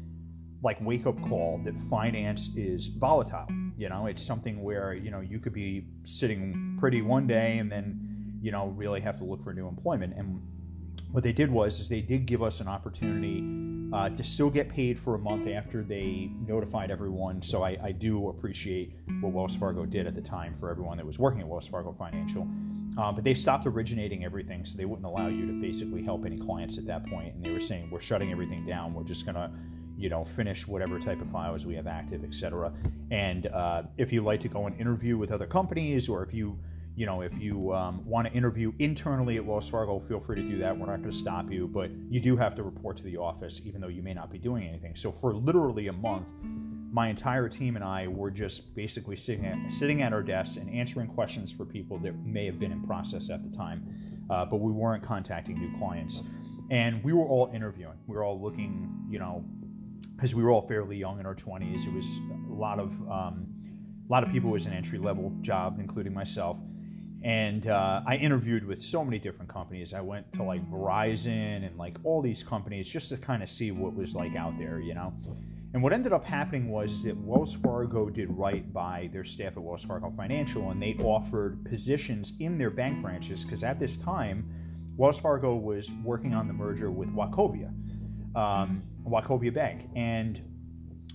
like 0.63 0.79
wake 0.83 1.07
up 1.07 1.21
call 1.23 1.61
that 1.65 1.75
finance 1.89 2.51
is 2.57 2.89
volatile. 2.89 3.47
You 3.77 3.89
know, 3.89 4.07
it's 4.07 4.23
something 4.23 4.63
where 4.63 4.95
you 4.95 5.11
know 5.11 5.21
you 5.21 5.39
could 5.39 5.55
be 5.55 5.87
sitting 6.03 6.77
pretty 6.79 7.03
one 7.03 7.27
day 7.27 7.59
and 7.59 7.71
then 7.71 8.39
you 8.43 8.53
know 8.53 8.69
really 8.69 9.01
have 9.01 9.17
to 9.19 9.25
look 9.25 9.43
for 9.43 9.55
new 9.55 9.69
employment. 9.69 10.15
And 10.17 10.41
what 11.13 11.25
they 11.25 11.33
did 11.33 11.51
was 11.51 11.81
is 11.81 11.89
they 11.89 12.01
did 12.01 12.27
give 12.27 12.43
us 12.43 12.61
an 12.61 12.69
opportunity 12.69 13.43
uh, 13.93 14.09
to 14.11 14.23
still 14.23 14.51
get 14.51 14.69
paid 14.69 14.99
for 14.99 15.17
a 15.17 15.19
month 15.19 15.49
after 15.49 15.83
they 15.83 16.31
notified 16.47 16.91
everyone. 16.91 17.43
So 17.43 17.65
I, 17.65 17.77
I, 17.83 17.91
do 17.91 18.29
appreciate 18.29 18.95
what 19.21 19.33
Wells 19.33 19.57
Fargo 19.57 19.85
did 19.85 20.07
at 20.07 20.15
the 20.15 20.21
time 20.21 20.55
for 20.61 20.71
everyone 20.71 20.97
that 20.99 21.07
was 21.07 21.19
working 21.19 21.41
at 21.41 21.49
Wells 21.49 21.67
Fargo 21.67 21.93
Financial. 21.99 22.47
Uh, 23.01 23.11
but 23.11 23.25
they 23.25 23.33
stopped 23.33 23.67
originating 23.67 24.25
everything, 24.27 24.63
so 24.63 24.77
they 24.77 24.85
wouldn't 24.85 25.07
allow 25.07 25.27
you 25.29 25.47
to 25.47 25.53
basically 25.55 26.03
help 26.03 26.27
any 26.27 26.37
clients 26.37 26.77
at 26.77 26.85
that 26.85 27.07
point. 27.07 27.35
And 27.35 27.43
they 27.43 27.51
were 27.51 27.59
saying, 27.59 27.91
"We're 27.91 28.01
shutting 28.01 28.31
everything 28.31 28.67
down. 28.67 28.93
We're 28.95 29.05
just 29.05 29.25
gonna." 29.25 29.51
you 29.97 30.09
know, 30.09 30.25
finish 30.25 30.67
whatever 30.67 30.99
type 30.99 31.21
of 31.21 31.31
files 31.31 31.67
we 31.67 31.75
have 31.75 31.87
active, 31.87 32.25
etc. 32.25 32.73
And 33.11 33.49
uh, 33.49 33.83
if 33.99 34.15
you 34.15 34.23
like 34.23 34.41
to 34.41 34.49
go 34.49 34.67
and 34.67 34.81
interview 34.81 35.19
with 35.19 35.31
other 35.31 35.47
companies, 35.47 36.09
or 36.09 36.23
if 36.23 36.33
you, 36.33 36.59
you 37.01 37.07
know, 37.07 37.23
if 37.23 37.33
you 37.39 37.73
um, 37.73 38.05
want 38.05 38.29
to 38.29 38.33
interview 38.35 38.73
internally 38.79 39.39
at 39.39 39.45
Wells 39.47 39.71
Fargo, 39.71 40.01
feel 40.01 40.21
free 40.21 40.37
to 40.37 40.47
do 40.47 40.59
that. 40.59 40.77
We're 40.77 40.85
not 40.85 40.99
going 40.99 41.11
to 41.11 41.17
stop 41.17 41.51
you, 41.51 41.67
but 41.67 41.91
you 42.11 42.21
do 42.21 42.37
have 42.37 42.55
to 42.57 42.63
report 42.63 42.99
to 42.99 43.03
the 43.05 43.17
office, 43.17 43.63
even 43.65 43.81
though 43.81 43.89
you 43.89 44.03
may 44.03 44.13
not 44.13 44.31
be 44.31 44.37
doing 44.37 44.69
anything. 44.69 44.95
So 44.95 45.11
for 45.11 45.33
literally 45.33 45.87
a 45.87 45.95
month, 45.95 46.31
my 46.93 47.09
entire 47.09 47.49
team 47.49 47.77
and 47.77 47.83
I 47.83 48.07
were 48.07 48.31
just 48.31 48.77
basically 48.77 49.17
sitting 49.17 49.47
at, 49.47 49.73
sitting 49.73 50.03
at 50.03 50.13
our 50.13 50.23
desks 50.23 50.59
and 50.59 50.69
answering 50.69 51.07
questions 51.07 51.51
for 51.51 51.65
people 51.65 51.97
that 52.01 52.15
may 52.27 52.45
have 52.45 52.59
been 52.59 52.71
in 52.71 52.87
process 52.87 53.31
at 53.31 53.51
the 53.51 53.57
time, 53.57 54.27
uh, 54.29 54.45
but 54.45 54.59
we 54.59 54.71
weren't 54.71 55.03
contacting 55.03 55.59
new 55.59 55.75
clients. 55.79 56.23
and 56.71 57.03
we 57.03 57.15
were 57.15 57.25
all 57.25 57.51
interviewing. 57.55 57.97
We 58.09 58.15
were 58.15 58.25
all 58.25 58.39
looking, 58.39 59.07
you 59.09 59.19
know, 59.19 59.43
because 60.17 60.35
we 60.35 60.43
were 60.43 60.51
all 60.51 60.69
fairly 60.69 60.99
young 60.99 61.19
in 61.19 61.25
our 61.25 61.35
20s. 61.35 61.87
It 61.87 61.95
was 61.95 62.21
a 62.51 62.53
lot 62.53 62.79
of 62.79 62.93
um, 63.11 63.47
a 64.07 64.13
lot 64.13 64.23
of 64.23 64.31
people. 64.31 64.51
It 64.51 64.53
was 64.53 64.67
an 64.67 64.75
entry 64.75 64.99
level 64.99 65.33
job, 65.41 65.79
including 65.81 66.13
myself. 66.13 66.59
And 67.23 67.67
uh, 67.67 68.03
I 68.07 68.17
interviewed 68.17 68.67
with 68.67 68.83
so 68.83 69.05
many 69.05 69.19
different 69.19 69.51
companies. 69.51 69.93
I 69.93 70.01
went 70.01 70.33
to 70.35 70.43
like 70.43 70.65
Verizon 70.71 71.67
and 71.67 71.77
like 71.77 71.99
all 72.03 72.23
these 72.23 72.43
companies 72.43 72.89
just 72.89 73.11
to 73.11 73.19
kind 73.19 73.43
of 73.43 73.49
see 73.49 73.71
what 73.71 73.95
was 73.95 74.15
like 74.15 74.37
out 74.37 74.59
there, 74.59 74.81
you 74.81 74.95
know. 74.95 75.13
And 75.73 75.83
what 75.83 75.93
ended 75.93 76.13
up 76.13 76.25
happening 76.25 76.69
was 76.69 77.05
that 77.05 77.17
Wells 77.19 77.55
Fargo 77.55 78.11
did 78.11 78.29
right 78.31 78.73
by 78.73 79.09
their 79.13 79.23
staff 79.23 79.57
at 79.57 79.63
Wells 79.63 79.85
Fargo 79.85 80.11
Financial, 80.17 80.71
and 80.71 80.83
they 80.83 80.97
offered 81.05 81.65
positions 81.65 82.33
in 82.41 82.59
their 82.59 82.71
bank 82.71 83.03
branches 83.03 83.45
because 83.45 83.63
at 83.63 83.79
this 83.79 83.97
time, 83.97 84.45
Wells 84.97 85.21
Fargo 85.21 85.55
was 85.55 85.95
working 86.03 86.35
on 86.35 86.49
the 86.49 86.53
merger 86.53 86.91
with 86.91 87.09
Wachovia, 87.15 87.69
um, 88.35 88.83
Wachovia 89.07 89.55
Bank, 89.55 89.89
and 89.95 90.43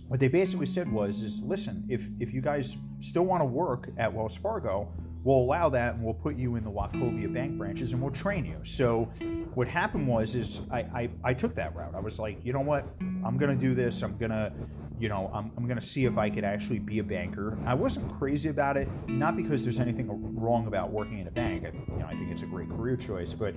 what 0.08 0.20
they 0.20 0.28
basically 0.28 0.66
said 0.66 0.90
was, 0.90 1.22
"is 1.22 1.42
listen, 1.42 1.84
if 1.90 2.08
if 2.20 2.34
you 2.34 2.42
guys 2.42 2.78
still 3.00 3.24
want 3.24 3.42
to 3.42 3.46
work 3.46 3.90
at 3.98 4.14
Wells 4.14 4.38
Fargo, 4.38 4.88
we'll 5.26 5.40
allow 5.40 5.68
that 5.70 5.96
and 5.96 6.04
we'll 6.04 6.14
put 6.14 6.38
you 6.38 6.56
in 6.56 6.64
the 6.64 6.70
Wachovia 6.70 7.34
Bank 7.34 7.58
branches 7.58 7.92
and 7.92 8.02
we'll 8.02 8.14
train 8.14 8.46
you. 8.46 8.60
So 8.64 9.10
what 9.56 9.68
happened 9.68 10.08
was 10.08 10.36
is 10.36 10.62
I, 10.72 10.80
I, 10.80 11.10
I 11.24 11.34
took 11.34 11.56
that 11.56 11.76
route. 11.76 11.96
I 11.96 12.00
was 12.00 12.20
like, 12.20 12.38
you 12.46 12.54
know 12.54 12.62
what, 12.62 12.88
I'm 13.02 13.38
gonna 13.38 13.56
do 13.56 13.74
this. 13.74 14.04
I'm 14.04 14.16
gonna, 14.18 14.54
you 15.00 15.10
know, 15.10 15.32
I'm, 15.34 15.52
I'm 15.58 15.68
gonna 15.68 15.82
see 15.82 16.06
if 16.06 16.20
I 16.20 16.30
could 16.30 16.44
actually 16.44 16.78
be 16.78 17.00
a 17.00 17.04
banker. 17.04 17.58
I 17.66 17.74
wasn't 17.74 18.16
crazy 18.20 18.50
about 18.50 18.78
it, 18.78 18.88
not 19.08 19.36
because 19.36 19.64
there's 19.64 19.80
anything 19.80 20.08
wrong 20.40 20.68
about 20.68 20.92
working 20.92 21.20
in 21.20 21.28
a 21.28 21.32
bank. 21.32 21.66
I, 21.66 21.72
you 21.92 22.00
know, 22.00 22.06
I 22.06 22.12
think 22.12 22.30
it's 22.30 22.44
a 22.44 22.48
great 22.48 22.70
career 22.70 22.96
choice, 22.96 23.34
but 23.34 23.56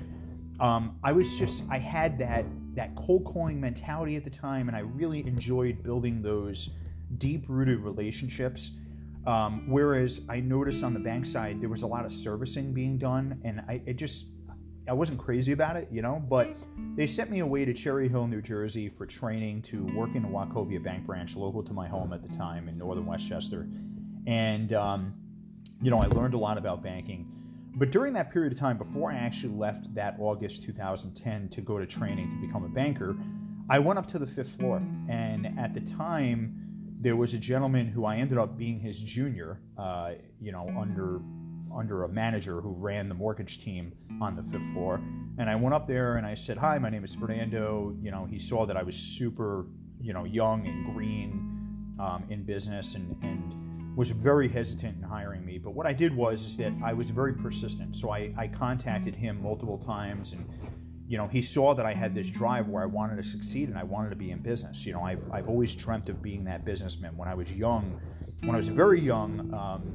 um, 0.60 0.98
I 1.04 1.12
was 1.12 1.38
just 1.38 1.64
I 1.70 1.78
had 1.78 2.18
that 2.18 2.46
that 2.76 2.96
cold 2.96 3.26
calling 3.26 3.60
mentality 3.60 4.16
at 4.16 4.24
the 4.24 4.30
time, 4.30 4.68
and 4.68 4.76
I 4.76 4.80
really 4.80 5.20
enjoyed 5.26 5.82
building 5.82 6.22
those 6.22 6.70
deep 7.18 7.44
rooted 7.48 7.80
relationships 7.80 8.72
um, 9.26 9.64
whereas 9.68 10.22
I 10.28 10.40
noticed 10.40 10.82
on 10.82 10.94
the 10.94 11.00
bank 11.00 11.26
side 11.26 11.60
there 11.60 11.68
was 11.68 11.82
a 11.82 11.86
lot 11.86 12.04
of 12.04 12.12
servicing 12.12 12.72
being 12.72 12.98
done, 12.98 13.40
and 13.44 13.60
I 13.68 13.82
it 13.86 13.94
just 13.94 14.26
I 14.88 14.92
wasn't 14.92 15.18
crazy 15.18 15.52
about 15.52 15.76
it, 15.76 15.88
you 15.90 16.02
know. 16.02 16.22
But 16.28 16.56
they 16.96 17.06
sent 17.06 17.30
me 17.30 17.40
away 17.40 17.64
to 17.64 17.74
Cherry 17.74 18.08
Hill, 18.08 18.26
New 18.26 18.40
Jersey, 18.40 18.88
for 18.88 19.06
training 19.06 19.62
to 19.62 19.84
work 19.94 20.14
in 20.14 20.24
a 20.24 20.28
Wachovia 20.28 20.82
Bank 20.82 21.06
branch, 21.06 21.36
local 21.36 21.62
to 21.62 21.72
my 21.72 21.86
home 21.86 22.12
at 22.12 22.28
the 22.28 22.34
time 22.36 22.68
in 22.68 22.78
northern 22.78 23.06
Westchester, 23.06 23.68
and 24.26 24.72
um, 24.72 25.14
you 25.82 25.90
know 25.90 25.98
I 25.98 26.06
learned 26.06 26.34
a 26.34 26.38
lot 26.38 26.56
about 26.56 26.82
banking. 26.82 27.26
But 27.74 27.90
during 27.92 28.12
that 28.14 28.32
period 28.32 28.52
of 28.52 28.58
time, 28.58 28.76
before 28.76 29.12
I 29.12 29.16
actually 29.16 29.54
left 29.54 29.94
that 29.94 30.16
August 30.18 30.62
2010 30.62 31.48
to 31.50 31.60
go 31.60 31.78
to 31.78 31.86
training 31.86 32.28
to 32.30 32.36
become 32.44 32.64
a 32.64 32.68
banker, 32.68 33.14
I 33.70 33.78
went 33.78 33.98
up 33.98 34.06
to 34.08 34.18
the 34.18 34.26
fifth 34.26 34.50
floor, 34.56 34.82
and 35.08 35.58
at 35.58 35.74
the 35.74 35.80
time 35.80 36.67
there 37.00 37.16
was 37.16 37.34
a 37.34 37.38
gentleman 37.38 37.86
who 37.86 38.04
I 38.04 38.16
ended 38.16 38.38
up 38.38 38.58
being 38.58 38.80
his 38.80 38.98
junior, 38.98 39.60
uh, 39.76 40.12
you 40.40 40.52
know, 40.52 40.68
under 40.78 41.20
under 41.74 42.04
a 42.04 42.08
manager 42.08 42.60
who 42.60 42.72
ran 42.72 43.08
the 43.08 43.14
mortgage 43.14 43.62
team 43.62 43.92
on 44.22 44.34
the 44.34 44.42
fifth 44.42 44.72
floor. 44.72 45.00
And 45.38 45.50
I 45.50 45.54
went 45.54 45.74
up 45.74 45.86
there 45.86 46.16
and 46.16 46.26
I 46.26 46.34
said, 46.34 46.56
"Hi, 46.56 46.78
my 46.78 46.90
name 46.90 47.04
is 47.04 47.14
Fernando." 47.14 47.94
You 48.00 48.10
know, 48.10 48.24
he 48.24 48.38
saw 48.38 48.66
that 48.66 48.76
I 48.76 48.82
was 48.82 48.96
super, 48.96 49.66
you 50.00 50.12
know, 50.12 50.24
young 50.24 50.66
and 50.66 50.84
green 50.84 51.94
um, 52.00 52.24
in 52.30 52.42
business 52.42 52.94
and 52.94 53.16
and 53.22 53.96
was 53.96 54.10
very 54.12 54.48
hesitant 54.48 54.96
in 54.96 55.02
hiring 55.02 55.44
me. 55.44 55.58
But 55.58 55.74
what 55.74 55.84
I 55.84 55.92
did 55.92 56.14
was 56.14 56.46
is 56.46 56.56
that 56.58 56.72
I 56.84 56.92
was 56.92 57.10
very 57.10 57.34
persistent. 57.34 57.96
So 57.96 58.10
I, 58.10 58.32
I 58.38 58.46
contacted 58.46 59.12
him 59.12 59.42
multiple 59.42 59.78
times 59.78 60.34
and 60.34 60.48
you 61.08 61.16
know, 61.16 61.26
he 61.26 61.40
saw 61.40 61.74
that 61.74 61.86
I 61.86 61.94
had 61.94 62.14
this 62.14 62.28
drive 62.28 62.68
where 62.68 62.82
I 62.82 62.86
wanted 62.86 63.16
to 63.16 63.24
succeed 63.24 63.70
and 63.70 63.78
I 63.78 63.82
wanted 63.82 64.10
to 64.10 64.16
be 64.16 64.30
in 64.30 64.40
business. 64.40 64.84
You 64.84 64.92
know, 64.92 65.02
I've, 65.02 65.22
I've 65.32 65.48
always 65.48 65.74
dreamt 65.74 66.10
of 66.10 66.22
being 66.22 66.44
that 66.44 66.66
businessman. 66.66 67.16
When 67.16 67.28
I 67.28 67.34
was 67.34 67.50
young, 67.50 67.98
when 68.40 68.50
I 68.50 68.58
was 68.58 68.68
very 68.68 69.00
young, 69.00 69.52
um, 69.54 69.94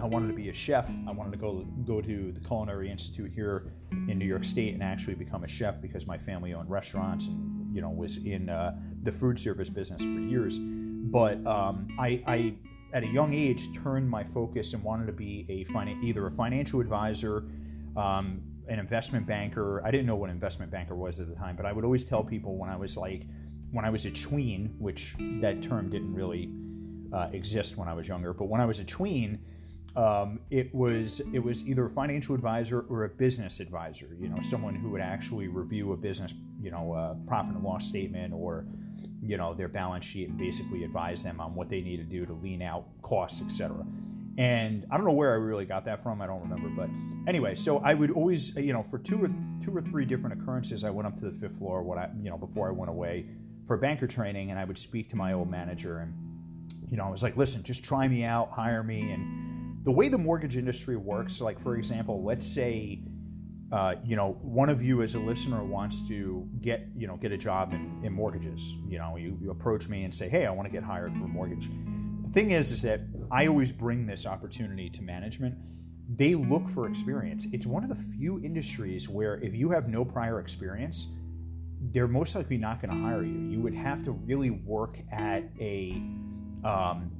I 0.00 0.06
wanted 0.06 0.28
to 0.28 0.34
be 0.34 0.48
a 0.48 0.52
chef. 0.52 0.90
I 1.06 1.12
wanted 1.12 1.32
to 1.32 1.38
go 1.38 1.64
go 1.86 2.00
to 2.00 2.32
the 2.32 2.40
Culinary 2.40 2.90
Institute 2.90 3.30
here 3.32 3.72
in 3.92 4.18
New 4.18 4.24
York 4.24 4.44
State 4.44 4.74
and 4.74 4.82
actually 4.82 5.14
become 5.14 5.44
a 5.44 5.48
chef 5.48 5.80
because 5.80 6.06
my 6.06 6.18
family 6.18 6.52
owned 6.52 6.70
restaurants 6.70 7.26
and 7.26 7.74
you 7.74 7.80
know 7.80 7.90
was 7.90 8.16
in 8.18 8.48
uh, 8.48 8.74
the 9.02 9.12
food 9.12 9.38
service 9.38 9.70
business 9.70 10.02
for 10.02 10.08
years. 10.08 10.58
But 10.58 11.44
um, 11.46 11.88
I, 11.98 12.22
I, 12.26 12.54
at 12.92 13.02
a 13.02 13.06
young 13.06 13.34
age, 13.34 13.72
turned 13.74 14.08
my 14.08 14.24
focus 14.24 14.74
and 14.74 14.82
wanted 14.82 15.06
to 15.06 15.12
be 15.12 15.46
a 15.48 15.64
finan- 15.72 16.02
either 16.02 16.26
a 16.26 16.30
financial 16.30 16.80
advisor, 16.80 17.44
um, 17.96 18.42
an 18.68 18.78
investment 18.78 19.26
banker. 19.26 19.82
I 19.84 19.90
didn't 19.90 20.06
know 20.06 20.16
what 20.16 20.30
an 20.30 20.36
investment 20.36 20.70
banker 20.70 20.94
was 20.94 21.20
at 21.20 21.28
the 21.28 21.34
time, 21.34 21.56
but 21.56 21.66
I 21.66 21.72
would 21.72 21.84
always 21.84 22.04
tell 22.04 22.22
people 22.22 22.56
when 22.56 22.70
I 22.70 22.76
was 22.76 22.96
like, 22.96 23.26
when 23.72 23.84
I 23.84 23.90
was 23.90 24.06
a 24.06 24.10
tween, 24.10 24.74
which 24.78 25.14
that 25.40 25.62
term 25.62 25.90
didn't 25.90 26.14
really 26.14 26.50
uh, 27.12 27.28
exist 27.32 27.76
when 27.76 27.88
I 27.88 27.94
was 27.94 28.08
younger, 28.08 28.32
but 28.32 28.46
when 28.46 28.60
I 28.60 28.66
was 28.66 28.80
a 28.80 28.84
tween, 28.84 29.38
um, 29.96 30.40
it 30.50 30.72
was 30.74 31.20
it 31.32 31.40
was 31.40 31.66
either 31.66 31.86
a 31.86 31.90
financial 31.90 32.34
advisor 32.34 32.84
or 32.88 33.04
a 33.04 33.08
business 33.08 33.58
advisor. 33.60 34.08
You 34.18 34.28
know, 34.28 34.40
someone 34.40 34.74
who 34.74 34.90
would 34.90 35.00
actually 35.00 35.48
review 35.48 35.92
a 35.92 35.96
business, 35.96 36.34
you 36.60 36.70
know, 36.70 36.94
a 36.94 37.16
profit 37.26 37.54
and 37.54 37.64
loss 37.64 37.86
statement 37.86 38.32
or 38.32 38.66
you 39.22 39.36
know 39.36 39.52
their 39.52 39.68
balance 39.68 40.04
sheet 40.04 40.28
and 40.28 40.38
basically 40.38 40.84
advise 40.84 41.22
them 41.22 41.40
on 41.40 41.54
what 41.54 41.68
they 41.68 41.80
need 41.80 41.96
to 41.96 42.04
do 42.04 42.24
to 42.24 42.32
lean 42.34 42.62
out 42.62 42.86
costs, 43.02 43.40
etc. 43.40 43.84
And 44.38 44.86
I 44.90 44.96
don't 44.96 45.06
know 45.06 45.12
where 45.12 45.32
I 45.32 45.36
really 45.36 45.64
got 45.64 45.84
that 45.86 46.02
from. 46.02 46.22
I 46.22 46.26
don't 46.26 46.40
remember. 46.40 46.68
But 46.68 46.88
anyway, 47.28 47.54
so 47.54 47.78
I 47.78 47.94
would 47.94 48.10
always, 48.12 48.54
you 48.56 48.72
know, 48.72 48.82
for 48.82 48.98
two 48.98 49.24
or 49.24 49.28
two 49.62 49.76
or 49.76 49.82
three 49.82 50.04
different 50.04 50.40
occurrences, 50.40 50.84
I 50.84 50.90
went 50.90 51.06
up 51.06 51.16
to 51.18 51.30
the 51.30 51.38
fifth 51.38 51.58
floor. 51.58 51.82
What 51.82 51.98
I, 51.98 52.08
you 52.22 52.30
know, 52.30 52.38
before 52.38 52.68
I 52.68 52.72
went 52.72 52.90
away 52.90 53.26
for 53.66 53.76
banker 53.76 54.06
training, 54.06 54.50
and 54.50 54.58
I 54.58 54.64
would 54.64 54.78
speak 54.78 55.10
to 55.10 55.16
my 55.16 55.32
old 55.32 55.50
manager, 55.50 55.98
and 55.98 56.14
you 56.88 56.96
know, 56.96 57.04
I 57.04 57.10
was 57.10 57.22
like, 57.22 57.36
listen, 57.36 57.62
just 57.62 57.84
try 57.84 58.08
me 58.08 58.24
out, 58.24 58.50
hire 58.50 58.82
me. 58.82 59.12
And 59.12 59.84
the 59.84 59.92
way 59.92 60.08
the 60.08 60.18
mortgage 60.18 60.56
industry 60.56 60.96
works, 60.96 61.40
like 61.40 61.60
for 61.60 61.76
example, 61.76 62.22
let's 62.24 62.46
say. 62.46 63.00
Uh, 63.72 63.94
you 64.04 64.16
know, 64.16 64.36
one 64.42 64.68
of 64.68 64.82
you 64.82 65.00
as 65.00 65.14
a 65.14 65.18
listener 65.20 65.62
wants 65.62 66.02
to 66.08 66.44
get, 66.60 66.88
you 66.96 67.06
know, 67.06 67.16
get 67.16 67.30
a 67.30 67.38
job 67.38 67.72
in, 67.72 68.00
in 68.02 68.12
mortgages. 68.12 68.74
You 68.88 68.98
know, 68.98 69.14
you, 69.16 69.38
you 69.40 69.52
approach 69.52 69.88
me 69.88 70.02
and 70.02 70.12
say, 70.12 70.28
hey, 70.28 70.44
I 70.44 70.50
want 70.50 70.66
to 70.66 70.72
get 70.72 70.82
hired 70.82 71.16
for 71.16 71.22
a 71.22 71.28
mortgage 71.28 71.70
thing 72.32 72.52
is, 72.52 72.70
is 72.70 72.82
that 72.82 73.00
I 73.30 73.46
always 73.46 73.72
bring 73.72 74.06
this 74.06 74.26
opportunity 74.26 74.88
to 74.90 75.02
management. 75.02 75.54
They 76.16 76.34
look 76.34 76.68
for 76.68 76.88
experience. 76.88 77.46
It's 77.52 77.66
one 77.66 77.82
of 77.82 77.88
the 77.88 78.02
few 78.16 78.40
industries 78.42 79.08
where 79.08 79.36
if 79.36 79.54
you 79.54 79.70
have 79.70 79.88
no 79.88 80.04
prior 80.04 80.40
experience, 80.40 81.08
they're 81.92 82.08
most 82.08 82.34
likely 82.34 82.56
not 82.56 82.82
going 82.82 82.94
to 82.94 83.02
hire 83.02 83.24
you. 83.24 83.38
You 83.48 83.60
would 83.60 83.74
have 83.74 84.02
to 84.04 84.12
really 84.12 84.50
work 84.50 84.98
at 85.12 85.44
a, 85.60 86.02
um, 86.64 87.10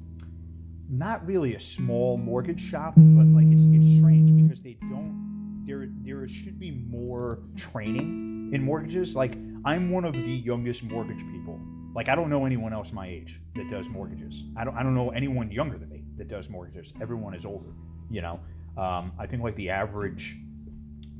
not 0.89 1.25
really 1.25 1.55
a 1.55 1.61
small 1.61 2.17
mortgage 2.17 2.61
shop, 2.61 2.95
but 2.97 3.27
like 3.27 3.47
it's 3.47 3.65
it's 3.67 3.99
strange 3.99 4.35
because 4.35 4.61
they 4.61 4.75
don't. 4.81 5.65
There 5.65 5.87
there 6.03 6.29
should 6.29 6.59
be 6.59 6.73
more 6.73 7.39
training 7.57 8.51
in 8.53 8.63
mortgages. 8.65 9.15
Like 9.15 9.37
I'm 9.65 9.91
one 9.91 10.05
of 10.05 10.15
the 10.15 10.19
youngest 10.21 10.83
mortgage 10.83 11.21
people 11.31 11.61
like 11.95 12.09
I 12.09 12.15
don't 12.15 12.31
know 12.31 12.47
anyone 12.47 12.73
else 12.73 12.93
my 12.93 13.07
age 13.07 13.41
that 13.57 13.69
does 13.69 13.89
mortgages. 13.89 14.45
I 14.57 14.65
don't 14.65 14.77
I 14.77 14.83
don't 14.83 14.95
know 14.95 15.11
anyone 15.11 15.51
younger 15.51 15.79
than 15.79 15.89
me 15.89 16.05
that 16.17 16.29
does 16.29 16.49
mortgages. 16.49 16.93
Everyone 17.01 17.35
is 17.35 17.45
older. 17.45 17.71
You 18.11 18.23
know, 18.23 18.41
um, 18.77 19.13
I 19.19 19.27
think 19.27 19.43
like 19.43 19.57
the 19.57 19.71
average 19.71 20.37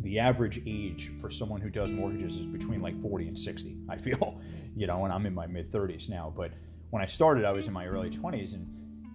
the 0.03 0.19
average 0.19 0.63
age 0.67 1.13
for 1.21 1.29
someone 1.29 1.61
who 1.61 1.69
does 1.69 1.93
mortgages 1.93 2.39
is 2.39 2.47
between 2.47 2.81
like 2.81 2.99
40 3.03 3.29
and 3.29 3.39
60. 3.39 3.77
I 3.89 3.99
feel, 3.99 4.41
you 4.77 4.87
know, 4.87 5.05
and 5.05 5.13
I'm 5.13 5.27
in 5.27 5.35
my 5.35 5.47
mid 5.47 5.71
30s 5.71 6.09
now. 6.09 6.33
But 6.35 6.53
when 6.91 7.03
I 7.03 7.07
started, 7.07 7.45
I 7.45 7.53
was 7.53 7.67
in 7.67 7.73
my 7.73 7.87
early 7.87 8.11
20s, 8.11 8.55
and 8.55 8.67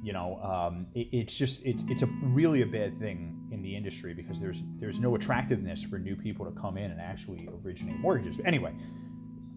you 0.04 0.14
know, 0.14 0.40
um, 0.44 0.88
it, 0.94 1.08
it's 1.12 1.38
just 1.38 1.66
it's 1.66 1.84
it's 1.88 2.04
a 2.04 2.08
really 2.22 2.62
a 2.62 2.68
bad 2.68 3.00
thing 3.00 3.48
in 3.52 3.62
the 3.62 3.76
industry 3.76 4.14
because 4.14 4.40
there's 4.40 4.64
there's 4.80 5.00
no 5.00 5.16
attractiveness 5.16 5.84
for 5.84 5.98
new 5.98 6.16
people 6.16 6.46
to 6.46 6.52
come 6.52 6.78
in 6.78 6.92
and 6.92 7.02
actually 7.02 7.50
originate 7.64 7.98
mortgages. 8.00 8.38
But 8.38 8.46
anyway, 8.46 8.74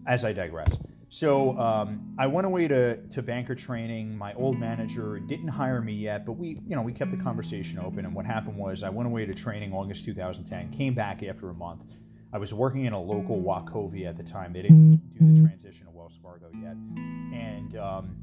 as 0.07 0.23
I 0.23 0.33
digress. 0.33 0.77
So 1.09 1.57
um, 1.57 2.13
I 2.19 2.27
went 2.27 2.45
away 2.45 2.67
to, 2.67 2.97
to 2.97 3.21
banker 3.23 3.55
training. 3.55 4.15
My 4.15 4.33
old 4.35 4.59
manager 4.59 5.19
didn't 5.19 5.47
hire 5.47 5.81
me 5.81 5.93
yet, 5.93 6.23
but 6.25 6.33
we, 6.33 6.61
you 6.67 6.75
know, 6.75 6.83
we 6.83 6.93
kept 6.93 7.09
the 7.11 7.17
conversation 7.17 7.79
open. 7.79 8.05
And 8.05 8.13
what 8.13 8.25
happened 8.25 8.57
was 8.57 8.83
I 8.83 8.89
went 8.89 9.07
away 9.07 9.25
to 9.25 9.33
training 9.33 9.73
August 9.73 10.05
2010, 10.05 10.71
came 10.71 10.93
back 10.93 11.23
after 11.23 11.49
a 11.49 11.53
month. 11.53 11.81
I 12.31 12.37
was 12.37 12.53
working 12.53 12.85
in 12.85 12.93
a 12.93 13.01
local 13.01 13.41
Wachovia 13.41 14.07
at 14.07 14.17
the 14.17 14.23
time. 14.23 14.53
They 14.53 14.61
didn't 14.61 15.01
do 15.17 15.33
the 15.33 15.47
transition 15.47 15.87
to 15.87 15.91
Wells 15.91 16.19
Fargo 16.21 16.51
yet. 16.61 16.73
And 16.73 17.75
um, 17.77 18.15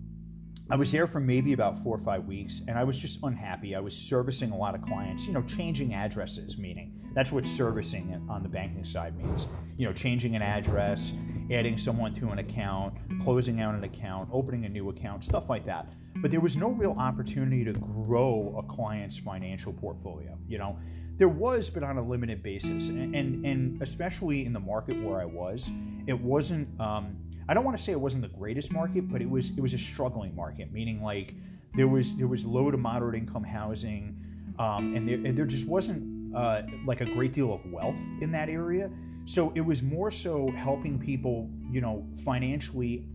I 0.71 0.77
was 0.77 0.93
there 0.93 1.09
for 1.09 1.19
maybe 1.19 1.55
about 1.55 1.83
four 1.83 1.97
or 1.97 1.99
five 1.99 2.25
weeks, 2.25 2.63
and 2.69 2.79
I 2.79 2.85
was 2.85 2.97
just 2.97 3.19
unhappy. 3.25 3.75
I 3.75 3.81
was 3.81 3.97
servicing 3.97 4.53
a 4.53 4.57
lot 4.57 4.77
of 4.77 4.83
clients, 4.83 5.27
you 5.27 5.33
know, 5.33 5.43
changing 5.43 5.93
addresses, 5.95 6.57
meaning 6.57 6.93
that's 7.15 7.33
what 7.33 7.47
servicing 7.47 8.25
on 8.29 8.45
the 8.45 8.49
banking 8.49 8.85
side 8.85 9.17
means. 9.17 9.49
You 9.77 9.87
know, 9.87 9.93
changing 9.93 10.37
an 10.37 10.43
address, 10.43 11.13
adding 11.51 11.79
someone 11.79 12.15
to 12.15 12.29
an 12.31 12.39
account, 12.39 12.95
closing 13.23 13.61
out 13.61 13.75
an 13.75 13.85
account, 13.85 14.29
opening 14.33 14.65
a 14.65 14.69
new 14.69 14.89
account, 14.89 15.25
stuff 15.25 15.49
like 15.49 15.65
that. 15.67 15.89
But 16.17 16.31
there 16.31 16.41
was 16.41 16.57
no 16.57 16.71
real 16.71 16.97
opportunity 16.99 17.65
to 17.65 17.73
grow 17.73 18.55
a 18.59 18.63
client's 18.63 19.19
financial 19.19 19.73
portfolio. 19.73 20.37
You 20.49 20.59
know, 20.59 20.79
there 21.19 21.29
was, 21.29 21.71
but 21.71 21.83
on 21.83 21.99
a 21.99 22.03
limited 22.03 22.43
basis, 22.43 22.89
and 22.89 23.15
and, 23.15 23.45
and 23.45 23.83
especially 23.83 24.45
in 24.45 24.53
the 24.53 24.61
market 24.61 25.03
where 25.03 25.21
I 25.21 25.25
was, 25.25 25.71
it 26.07 26.19
wasn't. 26.19 26.69
Um, 26.81 27.17
I 27.49 27.55
don't 27.55 27.65
want 27.65 27.77
to 27.77 27.83
say 27.83 27.93
it 27.93 28.01
wasn't 28.01 28.23
the 28.23 28.37
greatest 28.37 28.73
market, 28.73 29.11
but 29.11 29.23
it 29.23 29.31
was 29.31 29.51
it 29.51 29.61
was 29.61 29.73
a 29.73 29.79
struggling 29.79 30.35
market, 30.35 30.73
meaning 30.73 31.03
like 31.03 31.35
there 31.75 31.89
was 31.89 32.17
there 32.17 32.27
was 32.27 32.45
low 32.45 32.71
to 32.71 32.77
moderate 32.77 33.15
income 33.15 33.45
housing, 33.45 34.17
um, 34.59 34.97
and, 34.97 35.09
there, 35.09 35.17
and 35.17 35.37
there 35.37 35.45
just 35.45 35.67
wasn't 35.67 36.35
uh, 36.35 36.63
like 36.85 37.01
a 37.01 37.07
great 37.07 37.33
deal 37.33 37.53
of 37.53 37.61
wealth 37.71 37.99
in 38.21 38.33
that 38.33 38.49
area. 38.49 38.91
So 39.27 39.53
it 39.55 39.61
was 39.61 39.83
more 39.83 40.11
so 40.11 40.51
helping 40.53 40.99
people, 40.99 41.51
you 41.71 41.81
know, 41.81 42.07
financially 42.25 43.07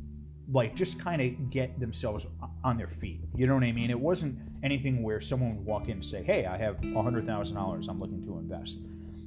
like 0.51 0.75
just 0.75 0.99
kind 0.99 1.21
of 1.21 1.49
get 1.49 1.79
themselves 1.79 2.25
on 2.63 2.77
their 2.77 2.89
feet. 2.89 3.21
You 3.35 3.47
know 3.47 3.55
what 3.55 3.63
I 3.63 3.71
mean? 3.71 3.89
It 3.89 3.99
wasn't 3.99 4.37
anything 4.63 5.01
where 5.01 5.21
someone 5.21 5.55
would 5.55 5.65
walk 5.65 5.85
in 5.85 5.91
and 5.91 6.05
say, 6.05 6.21
"Hey, 6.23 6.45
I 6.45 6.57
have 6.57 6.77
hundred 6.93 7.25
thousand 7.25 7.55
dollars. 7.55 7.87
I'm 7.87 7.99
looking 7.99 8.23
to 8.25 8.37
invest." 8.37 8.79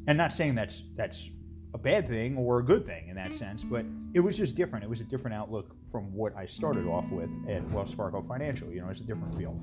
And 0.06 0.18
not 0.18 0.32
saying 0.32 0.54
that's 0.54 0.84
that's 0.96 1.30
a 1.72 1.78
bad 1.78 2.06
thing 2.06 2.36
or 2.36 2.58
a 2.58 2.62
good 2.62 2.84
thing 2.84 3.08
in 3.08 3.16
that 3.16 3.30
mm-hmm. 3.30 3.38
sense, 3.38 3.64
but 3.64 3.86
it 4.12 4.20
was 4.20 4.36
just 4.36 4.54
different. 4.54 4.84
It 4.84 4.90
was 4.90 5.00
a 5.00 5.04
different 5.04 5.34
outlook 5.34 5.74
from 5.90 6.12
what 6.14 6.36
I 6.36 6.44
started 6.44 6.86
off 6.86 7.08
with 7.10 7.30
at 7.48 7.68
Wells 7.70 7.94
Fargo 7.94 8.22
Financial. 8.22 8.70
You 8.70 8.82
know, 8.82 8.88
it's 8.90 9.00
a 9.00 9.04
different 9.04 9.36
feel. 9.36 9.58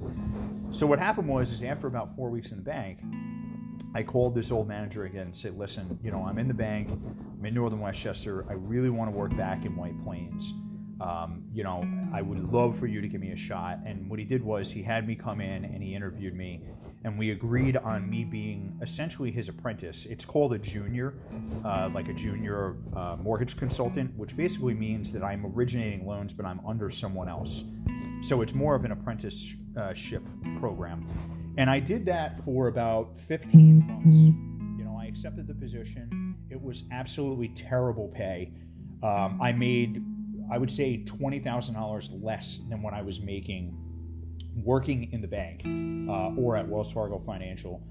So 0.72 0.88
what 0.88 1.00
happened 1.00 1.28
was, 1.28 1.52
is 1.52 1.62
after 1.62 1.88
about 1.88 2.16
four 2.16 2.30
weeks 2.30 2.52
in 2.52 2.58
the 2.58 2.64
bank, 2.64 3.00
I 3.94 4.04
called 4.04 4.36
this 4.36 4.52
old 4.52 4.68
manager 4.68 5.06
again 5.06 5.28
and 5.28 5.38
said, 5.38 5.58
"Listen, 5.58 6.00
you 6.04 6.12
know, 6.12 6.26
I'm 6.26 6.38
in 6.40 6.48
the 6.48 6.54
bank. 6.54 6.90
I'm 6.90 7.46
in 7.46 7.54
Northern 7.54 7.80
Westchester. 7.80 8.46
I 8.50 8.54
really 8.54 8.90
want 8.90 9.12
to 9.12 9.18
work 9.18 9.36
back 9.36 9.66
in 9.66 9.76
White 9.76 10.02
Plains." 10.04 10.54
um, 11.02 11.44
you 11.52 11.64
know, 11.64 11.84
I 12.14 12.22
would 12.22 12.52
love 12.52 12.78
for 12.78 12.86
you 12.86 13.02
to 13.02 13.08
give 13.08 13.22
me 13.22 13.32
a 13.32 13.38
shot. 13.38 13.80
And 13.86 14.10
what 14.10 14.20
he 14.20 14.26
did 14.26 14.44
was 14.44 14.70
he 14.70 14.84
had 14.84 15.08
me 15.08 15.16
come 15.16 15.42
in 15.42 15.66
and 15.66 15.82
he 15.82 15.96
interviewed 15.96 16.36
me, 16.36 16.62
and 17.04 17.18
we 17.18 17.32
agreed 17.32 17.78
on 17.78 18.08
me 18.08 18.24
being 18.24 18.78
essentially 18.82 19.32
his 19.32 19.50
apprentice. 19.50 20.06
It's 20.06 20.26
called 20.26 20.54
a 20.54 20.60
junior, 20.60 21.16
uh, 21.66 21.90
like 21.94 22.08
a 22.08 22.14
junior 22.14 22.76
uh, 22.96 23.18
mortgage 23.20 23.58
consultant, 23.58 24.16
which 24.16 24.38
basically 24.38 24.76
means 24.76 25.12
that 25.14 25.24
I'm 25.24 25.46
originating 25.46 26.06
loans, 26.06 26.34
but 26.34 26.46
I'm 26.46 26.62
under 26.68 26.90
someone 26.92 27.28
else. 27.28 27.64
So 28.22 28.44
it's 28.44 28.54
more 28.54 28.76
of 28.76 28.86
an 28.86 28.92
apprenticeship 28.92 30.24
program. 30.60 31.08
And 31.58 31.70
I 31.70 31.80
did 31.80 32.06
that 32.06 32.44
for 32.46 32.68
about 32.68 33.20
15 33.22 33.86
months. 33.88 34.18
You 34.78 34.86
know, 34.86 34.98
I 35.00 35.06
accepted 35.06 35.48
the 35.48 35.54
position. 35.54 36.36
It 36.50 36.62
was 36.62 36.84
absolutely 36.92 37.50
terrible 37.50 38.08
pay. 38.10 38.54
Um, 39.04 39.40
I 39.42 39.52
made 39.52 40.04
I 40.52 40.58
would 40.58 40.70
say 40.70 41.02
$20,000 41.06 42.24
less 42.24 42.60
than 42.70 42.82
what 42.82 42.94
I 42.94 43.02
was 43.02 43.22
making 43.22 43.78
working 44.56 45.12
in 45.14 45.22
the 45.22 45.28
bank 45.28 45.62
uh, 46.10 46.36
or 46.36 46.58
at 46.58 46.68
Wells 46.68 46.92
Fargo 46.92 47.20
Financial. 47.26 47.82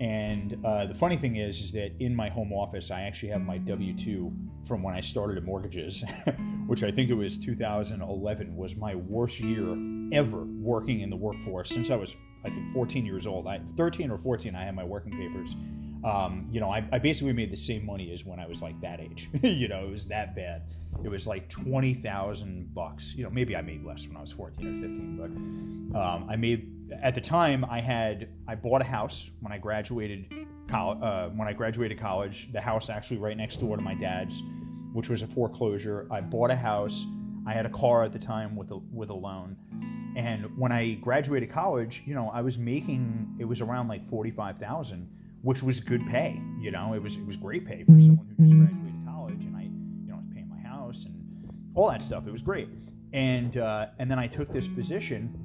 And 0.00 0.56
uh, 0.64 0.86
the 0.86 0.94
funny 0.94 1.16
thing 1.16 1.36
is, 1.36 1.60
is 1.60 1.72
that 1.72 1.92
in 1.98 2.14
my 2.14 2.28
home 2.28 2.52
office, 2.52 2.90
I 2.90 3.02
actually 3.02 3.30
have 3.30 3.40
my 3.40 3.58
W 3.58 3.96
2 3.96 4.32
from 4.66 4.82
when 4.82 4.94
I 4.94 5.00
started 5.00 5.36
at 5.38 5.44
mortgages, 5.44 6.04
which 6.66 6.82
I 6.84 6.90
think 6.90 7.10
it 7.10 7.14
was 7.14 7.36
2011, 7.38 8.56
was 8.56 8.76
my 8.76 8.94
worst 8.94 9.40
year 9.40 9.76
ever 10.12 10.44
working 10.44 11.00
in 11.00 11.10
the 11.10 11.16
workforce 11.16 11.70
since 11.70 11.90
I 11.90 11.96
was, 11.96 12.16
I 12.44 12.50
think, 12.50 12.72
14 12.72 13.06
years 13.06 13.26
old. 13.26 13.46
I, 13.46 13.60
13 13.76 14.10
or 14.10 14.18
14, 14.18 14.54
I 14.54 14.64
had 14.64 14.74
my 14.74 14.84
working 14.84 15.12
papers. 15.12 15.54
Um, 16.04 16.48
you 16.52 16.60
know, 16.60 16.70
I, 16.70 16.86
I 16.92 16.98
basically 16.98 17.32
made 17.32 17.50
the 17.50 17.56
same 17.56 17.86
money 17.86 18.12
as 18.12 18.26
when 18.26 18.38
I 18.38 18.46
was 18.46 18.60
like 18.60 18.78
that 18.82 19.00
age. 19.00 19.30
you 19.42 19.68
know, 19.68 19.86
it 19.86 19.90
was 19.90 20.06
that 20.08 20.36
bad. 20.36 20.62
It 21.02 21.08
was 21.08 21.26
like 21.26 21.48
twenty 21.48 21.94
thousand 21.94 22.74
bucks. 22.74 23.14
You 23.16 23.24
know, 23.24 23.30
maybe 23.30 23.56
I 23.56 23.62
made 23.62 23.84
less 23.84 24.06
when 24.06 24.16
I 24.16 24.20
was 24.20 24.30
fourteen 24.30 24.78
or 24.78 24.86
fifteen, 24.86 25.16
but 25.92 25.98
um, 25.98 26.28
I 26.28 26.36
made 26.36 26.70
at 27.02 27.14
the 27.14 27.20
time 27.20 27.64
I 27.64 27.80
had 27.80 28.28
I 28.46 28.54
bought 28.54 28.82
a 28.82 28.84
house 28.84 29.30
when 29.40 29.52
I 29.52 29.58
graduated 29.58 30.46
college. 30.68 30.98
Uh, 31.02 31.28
when 31.30 31.48
I 31.48 31.52
graduated 31.52 31.98
college, 31.98 32.52
the 32.52 32.60
house 32.60 32.90
actually 32.90 33.18
right 33.18 33.36
next 33.36 33.58
door 33.58 33.76
to 33.76 33.82
my 33.82 33.94
dad's, 33.94 34.42
which 34.92 35.08
was 35.08 35.22
a 35.22 35.26
foreclosure. 35.26 36.06
I 36.10 36.20
bought 36.20 36.50
a 36.50 36.56
house. 36.56 37.06
I 37.46 37.52
had 37.52 37.66
a 37.66 37.70
car 37.70 38.04
at 38.04 38.12
the 38.12 38.18
time 38.18 38.56
with 38.56 38.70
a 38.70 38.76
with 38.92 39.10
a 39.10 39.14
loan. 39.14 39.56
And 40.16 40.56
when 40.56 40.70
I 40.72 40.94
graduated 40.94 41.50
college, 41.50 42.02
you 42.06 42.14
know, 42.14 42.30
I 42.32 42.40
was 42.40 42.58
making 42.58 43.36
it 43.38 43.44
was 43.44 43.60
around 43.60 43.88
like 43.88 44.08
forty 44.08 44.30
five 44.30 44.58
thousand, 44.58 45.08
which 45.42 45.62
was 45.62 45.80
good 45.80 46.06
pay. 46.06 46.40
You 46.60 46.70
know, 46.70 46.94
it 46.94 47.02
was 47.02 47.16
it 47.16 47.26
was 47.26 47.36
great 47.36 47.66
pay 47.66 47.84
for 47.84 47.98
someone 48.00 48.34
who 48.36 48.44
just 48.44 48.56
graduated 48.56 49.04
college, 49.06 49.44
and 49.44 49.56
I, 49.56 49.62
you 49.62 50.08
know, 50.08 50.14
I 50.14 50.16
was 50.16 50.26
paying 50.26 50.48
my 50.48 50.60
house 50.68 51.04
and 51.04 51.14
all 51.74 51.90
that 51.90 52.02
stuff. 52.02 52.26
It 52.26 52.32
was 52.32 52.42
great. 52.42 52.68
And 53.12 53.56
uh, 53.56 53.86
and 53.98 54.10
then 54.10 54.18
I 54.18 54.26
took 54.26 54.52
this 54.52 54.68
position, 54.68 55.36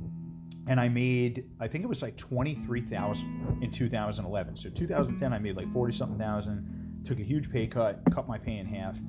and 0.67 0.79
I 0.79 0.87
made 0.87 1.45
I 1.59 1.67
think 1.67 1.83
it 1.83 1.87
was 1.87 2.01
like 2.01 2.15
twenty 2.17 2.55
three 2.55 2.81
thousand 2.81 3.59
in 3.61 3.71
2011. 3.71 4.55
So 4.57 4.69
2010 4.69 5.33
I 5.33 5.39
made 5.39 5.55
like 5.57 5.71
forty 5.73 5.93
something 5.93 6.19
thousand. 6.19 7.01
Took 7.05 7.19
a 7.19 7.23
huge 7.23 7.49
pay 7.49 7.65
cut, 7.65 8.01
cut 8.11 8.27
my 8.27 8.37
pay 8.37 8.57
in 8.57 8.65
half, 8.65 8.99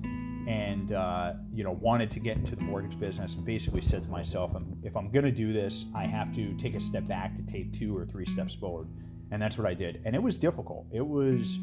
and 0.51 0.93
uh, 0.93 1.35
you 1.55 1.63
know 1.63 1.71
wanted 1.71 2.11
to 2.11 2.19
get 2.19 2.37
into 2.37 2.57
the 2.57 2.63
mortgage 2.63 2.99
business. 2.99 3.35
And 3.37 3.45
basically 3.45 3.81
said 3.81 4.03
to 4.03 4.11
myself, 4.11 4.51
if 4.83 4.97
I'm 4.97 5.11
going 5.11 5.25
to 5.25 5.31
do 5.31 5.53
this, 5.53 5.87
I 5.95 6.05
have 6.07 6.35
to 6.35 6.55
take 6.55 6.75
a 6.75 6.81
step 6.81 7.07
back 7.07 7.37
to 7.37 7.43
take 7.43 7.73
two 7.79 7.97
or 7.97 8.05
three 8.05 8.27
steps 8.27 8.55
forward. 8.55 8.89
And 9.31 9.41
that's 9.41 9.57
what 9.59 9.69
I 9.69 9.75
did. 9.75 10.03
And 10.05 10.15
it 10.15 10.23
was 10.23 10.39
difficult. 10.39 10.87
It 10.93 11.07
was. 11.07 11.59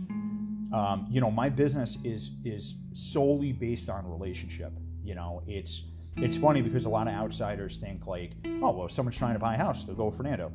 Um, 0.74 1.08
you 1.10 1.22
know, 1.22 1.32
my 1.32 1.50
business 1.50 1.98
is 2.04 2.32
is 2.44 2.76
solely 2.94 3.52
based 3.54 3.90
on 3.90 4.06
relationship. 4.10 4.74
You 5.04 5.16
know, 5.16 5.42
it's 5.48 5.86
it's 6.18 6.38
funny 6.38 6.62
because 6.62 6.86
a 6.86 6.90
lot 6.90 7.08
of 7.08 7.14
outsiders 7.14 7.78
think 7.78 8.06
like, 8.06 8.32
oh 8.62 8.72
well, 8.72 8.86
if 8.86 8.92
someone's 8.92 9.18
trying 9.18 9.34
to 9.34 9.40
buy 9.40 9.56
a 9.56 9.58
house, 9.58 9.84
they'll 9.84 9.96
go 9.96 10.06
with 10.06 10.18
Fernando. 10.18 10.52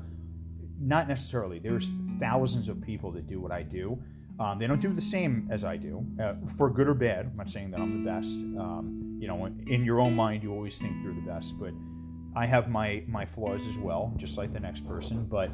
Not 0.79 1.09
necessarily. 1.09 1.59
There's 1.59 1.90
thousands 2.18 2.68
of 2.68 2.81
people 2.81 3.11
that 3.12 3.27
do 3.27 3.40
what 3.40 3.53
I 3.53 3.62
do. 3.62 3.99
Um, 4.38 4.59
they 4.59 4.66
don't 4.66 4.81
do 4.81 4.92
the 4.92 5.01
same 5.01 5.49
as 5.51 5.64
I 5.64 5.77
do, 5.77 6.05
uh, 6.21 6.35
for 6.57 6.71
good 6.71 6.88
or 6.88 6.95
bad. 6.95 7.27
I'm 7.27 7.37
not 7.37 7.51
saying 7.51 7.71
that 7.73 7.81
I'm 7.81 8.05
the 8.05 8.11
best. 8.11 8.40
Um, 8.40 9.16
you 9.21 9.29
know, 9.29 9.47
in 9.47 9.85
your 9.85 10.01
own 10.01 10.16
mind, 10.16 10.42
you 10.42 10.53
always 10.53 10.79
think 10.79 10.97
you're 11.03 11.14
the 11.14 11.21
best, 11.21 11.61
but 11.61 11.73
I 12.35 12.47
have 12.47 12.68
my 12.68 13.05
my 13.07 13.25
flaws 13.27 13.66
as 13.66 13.77
well, 13.79 14.12
just 14.16 14.38
like 14.38 14.53
the 14.53 14.61
next 14.61 14.87
person. 14.87 15.27
But 15.27 15.51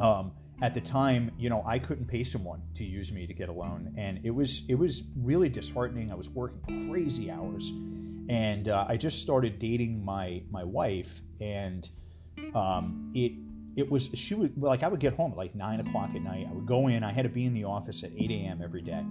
um, 0.00 0.32
at 0.62 0.74
the 0.74 0.80
time, 0.80 1.30
you 1.38 1.48
know, 1.50 1.64
I 1.66 1.78
couldn't 1.78 2.06
pay 2.06 2.24
someone 2.24 2.62
to 2.74 2.84
use 2.84 3.12
me 3.12 3.26
to 3.26 3.34
get 3.34 3.48
a 3.48 3.52
loan, 3.52 3.92
and 3.96 4.20
it 4.22 4.30
was 4.30 4.62
it 4.68 4.74
was 4.74 5.04
really 5.16 5.48
disheartening. 5.48 6.12
I 6.12 6.14
was 6.14 6.30
working 6.30 6.88
crazy 6.90 7.30
hours, 7.30 7.70
and 8.28 8.68
uh, 8.68 8.84
I 8.88 8.96
just 8.96 9.22
started 9.22 9.58
dating 9.58 10.04
my 10.04 10.42
my 10.50 10.62
wife, 10.62 11.20
and 11.40 11.88
um, 12.54 13.10
it 13.14 13.32
it 13.76 13.90
was 13.90 14.10
she 14.14 14.34
would 14.34 14.60
like 14.60 14.82
I 14.82 14.88
would 14.88 15.00
get 15.00 15.14
home 15.14 15.32
at 15.32 15.38
like 15.38 15.54
nine 15.54 15.80
o'clock 15.80 16.10
at 16.14 16.22
night. 16.22 16.46
I 16.48 16.52
would 16.52 16.66
go 16.66 16.88
in. 16.88 17.02
I 17.02 17.12
had 17.12 17.24
to 17.24 17.28
be 17.28 17.44
in 17.44 17.54
the 17.54 17.64
office 17.64 18.02
at 18.04 18.10
eight 18.16 18.30
a.m. 18.30 18.60
every 18.62 18.82
day, 18.82 19.04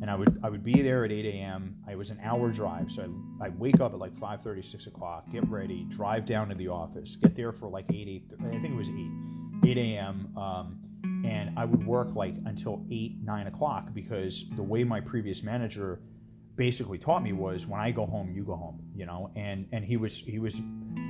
and 0.00 0.10
I 0.10 0.14
would 0.14 0.38
I 0.42 0.50
would 0.50 0.64
be 0.64 0.82
there 0.82 1.04
at 1.04 1.12
eight 1.12 1.26
a.m. 1.26 1.76
I 1.88 1.94
was 1.94 2.10
an 2.10 2.18
hour 2.22 2.50
drive, 2.50 2.90
so 2.90 3.02
I 3.40 3.46
I 3.46 3.48
wake 3.50 3.80
up 3.80 3.92
at 3.94 3.98
like 3.98 4.14
5:30, 4.14 4.64
6 4.64 4.86
o'clock, 4.86 5.30
get 5.32 5.48
ready, 5.48 5.84
drive 5.84 6.26
down 6.26 6.48
to 6.50 6.54
the 6.54 6.68
office, 6.68 7.16
get 7.16 7.34
there 7.34 7.52
for 7.52 7.68
like 7.68 7.86
eight 7.90 8.08
eight. 8.08 8.30
I 8.40 8.50
think 8.50 8.66
it 8.66 8.76
was 8.76 8.90
eight 8.90 9.70
eight 9.70 9.78
a.m. 9.78 10.36
Um, 10.36 10.78
and 11.24 11.58
I 11.58 11.64
would 11.64 11.86
work 11.86 12.14
like 12.14 12.34
until 12.46 12.84
eight 12.90 13.16
nine 13.22 13.46
o'clock 13.46 13.94
because 13.94 14.44
the 14.56 14.62
way 14.62 14.84
my 14.84 15.00
previous 15.00 15.42
manager 15.42 16.00
basically 16.56 16.98
taught 16.98 17.22
me 17.22 17.32
was 17.32 17.66
when 17.66 17.80
I 17.80 17.90
go 17.90 18.04
home, 18.04 18.32
you 18.32 18.44
go 18.44 18.56
home, 18.56 18.80
you 18.94 19.06
know. 19.06 19.30
And 19.36 19.66
and 19.72 19.84
he 19.84 19.96
was 19.96 20.18
he 20.18 20.38
was 20.38 20.60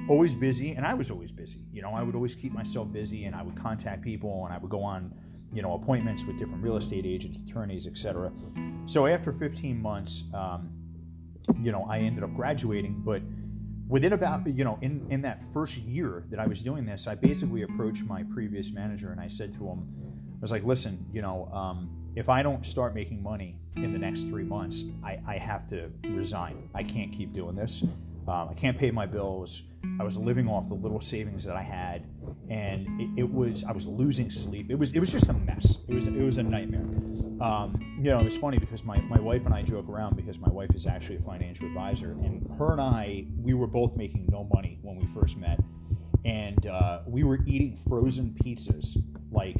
always 0.08 0.34
busy, 0.34 0.72
and 0.72 0.86
I 0.86 0.94
was 0.94 1.10
always 1.10 1.32
busy. 1.32 1.60
You 1.72 1.82
know, 1.82 1.90
I 1.90 2.02
would 2.02 2.14
always 2.14 2.34
keep 2.34 2.52
myself 2.52 2.92
busy, 2.92 3.24
and 3.24 3.34
I 3.34 3.42
would 3.42 3.56
contact 3.56 4.02
people, 4.02 4.44
and 4.44 4.54
I 4.54 4.58
would 4.58 4.70
go 4.70 4.82
on, 4.82 5.14
you 5.52 5.62
know, 5.62 5.74
appointments 5.74 6.24
with 6.24 6.38
different 6.38 6.62
real 6.62 6.76
estate 6.76 7.06
agents, 7.06 7.40
attorneys, 7.40 7.86
etc. 7.86 8.32
So 8.86 9.06
after 9.06 9.32
15 9.32 9.80
months, 9.80 10.24
um, 10.34 10.70
you 11.60 11.72
know, 11.72 11.86
I 11.88 11.98
ended 11.98 12.24
up 12.24 12.34
graduating, 12.34 13.02
but 13.04 13.22
within 13.88 14.12
about 14.12 14.46
you 14.46 14.64
know 14.64 14.78
in 14.82 15.04
in 15.10 15.20
that 15.22 15.42
first 15.52 15.76
year 15.76 16.24
that 16.30 16.38
I 16.38 16.46
was 16.46 16.62
doing 16.62 16.86
this, 16.86 17.06
I 17.06 17.14
basically 17.14 17.62
approached 17.62 18.04
my 18.04 18.22
previous 18.34 18.70
manager 18.72 19.10
and 19.10 19.20
I 19.20 19.28
said 19.28 19.52
to 19.54 19.66
him, 19.66 19.88
I 20.36 20.40
was 20.40 20.50
like, 20.50 20.64
listen, 20.64 21.04
you 21.12 21.22
know. 21.22 21.48
Um, 21.52 21.96
if 22.16 22.28
I 22.28 22.42
don't 22.42 22.66
start 22.66 22.94
making 22.94 23.22
money 23.22 23.56
in 23.76 23.92
the 23.92 23.98
next 23.98 24.24
three 24.24 24.42
months, 24.42 24.84
I, 25.04 25.20
I 25.26 25.38
have 25.38 25.68
to 25.68 25.90
resign. 26.04 26.68
I 26.74 26.82
can't 26.82 27.12
keep 27.12 27.32
doing 27.32 27.54
this. 27.54 27.84
Um, 28.28 28.48
I 28.50 28.54
can't 28.54 28.78
pay 28.78 28.90
my 28.90 29.06
bills. 29.06 29.64
I 29.98 30.04
was 30.04 30.18
living 30.18 30.48
off 30.48 30.68
the 30.68 30.74
little 30.74 31.00
savings 31.00 31.44
that 31.44 31.56
I 31.56 31.62
had, 31.62 32.06
and 32.48 33.00
it, 33.00 33.20
it, 33.20 33.30
was 33.30 33.64
I 33.64 33.72
was 33.72 33.86
losing 33.86 34.30
sleep. 34.30 34.70
It 34.70 34.76
was 34.76 34.92
it 34.92 35.00
was 35.00 35.10
just 35.10 35.28
a 35.28 35.32
mess. 35.32 35.78
It 35.88 35.94
was 35.94 36.06
it 36.06 36.12
was 36.12 36.38
a 36.38 36.42
nightmare. 36.42 36.86
Um, 37.40 37.96
you 37.98 38.10
know, 38.10 38.20
it 38.20 38.24
was 38.24 38.36
funny 38.36 38.58
because 38.58 38.84
my, 38.84 39.00
my 39.00 39.18
wife 39.18 39.46
and 39.46 39.54
I 39.54 39.62
joke 39.62 39.88
around 39.88 40.14
because 40.14 40.38
my 40.38 40.50
wife 40.50 40.74
is 40.74 40.84
actually 40.84 41.16
a 41.16 41.22
financial 41.22 41.66
advisor, 41.66 42.12
and 42.22 42.46
her 42.58 42.72
and 42.72 42.80
I 42.80 43.24
we 43.42 43.54
were 43.54 43.66
both 43.66 43.96
making 43.96 44.26
no 44.30 44.48
money 44.54 44.78
when 44.82 44.96
we 44.96 45.06
first 45.14 45.38
met, 45.38 45.58
and 46.24 46.66
uh, 46.66 47.00
we 47.06 47.24
were 47.24 47.38
eating 47.46 47.78
frozen 47.88 48.36
pizzas 48.44 48.96
like 49.32 49.56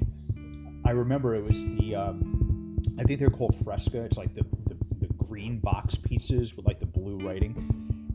I 0.84 0.90
remember 0.90 1.34
it 1.34 1.44
was 1.44 1.64
the 1.64 1.94
um, 1.94 2.80
I 2.98 3.04
think 3.04 3.20
they're 3.20 3.30
called 3.30 3.56
Fresca. 3.64 4.02
It's 4.02 4.16
like 4.16 4.34
the, 4.34 4.42
the, 4.66 4.76
the 5.00 5.12
green 5.14 5.58
box 5.58 5.96
pizzas 5.96 6.56
with 6.56 6.66
like 6.66 6.80
the 6.80 6.86
blue 6.86 7.18
writing, 7.18 7.54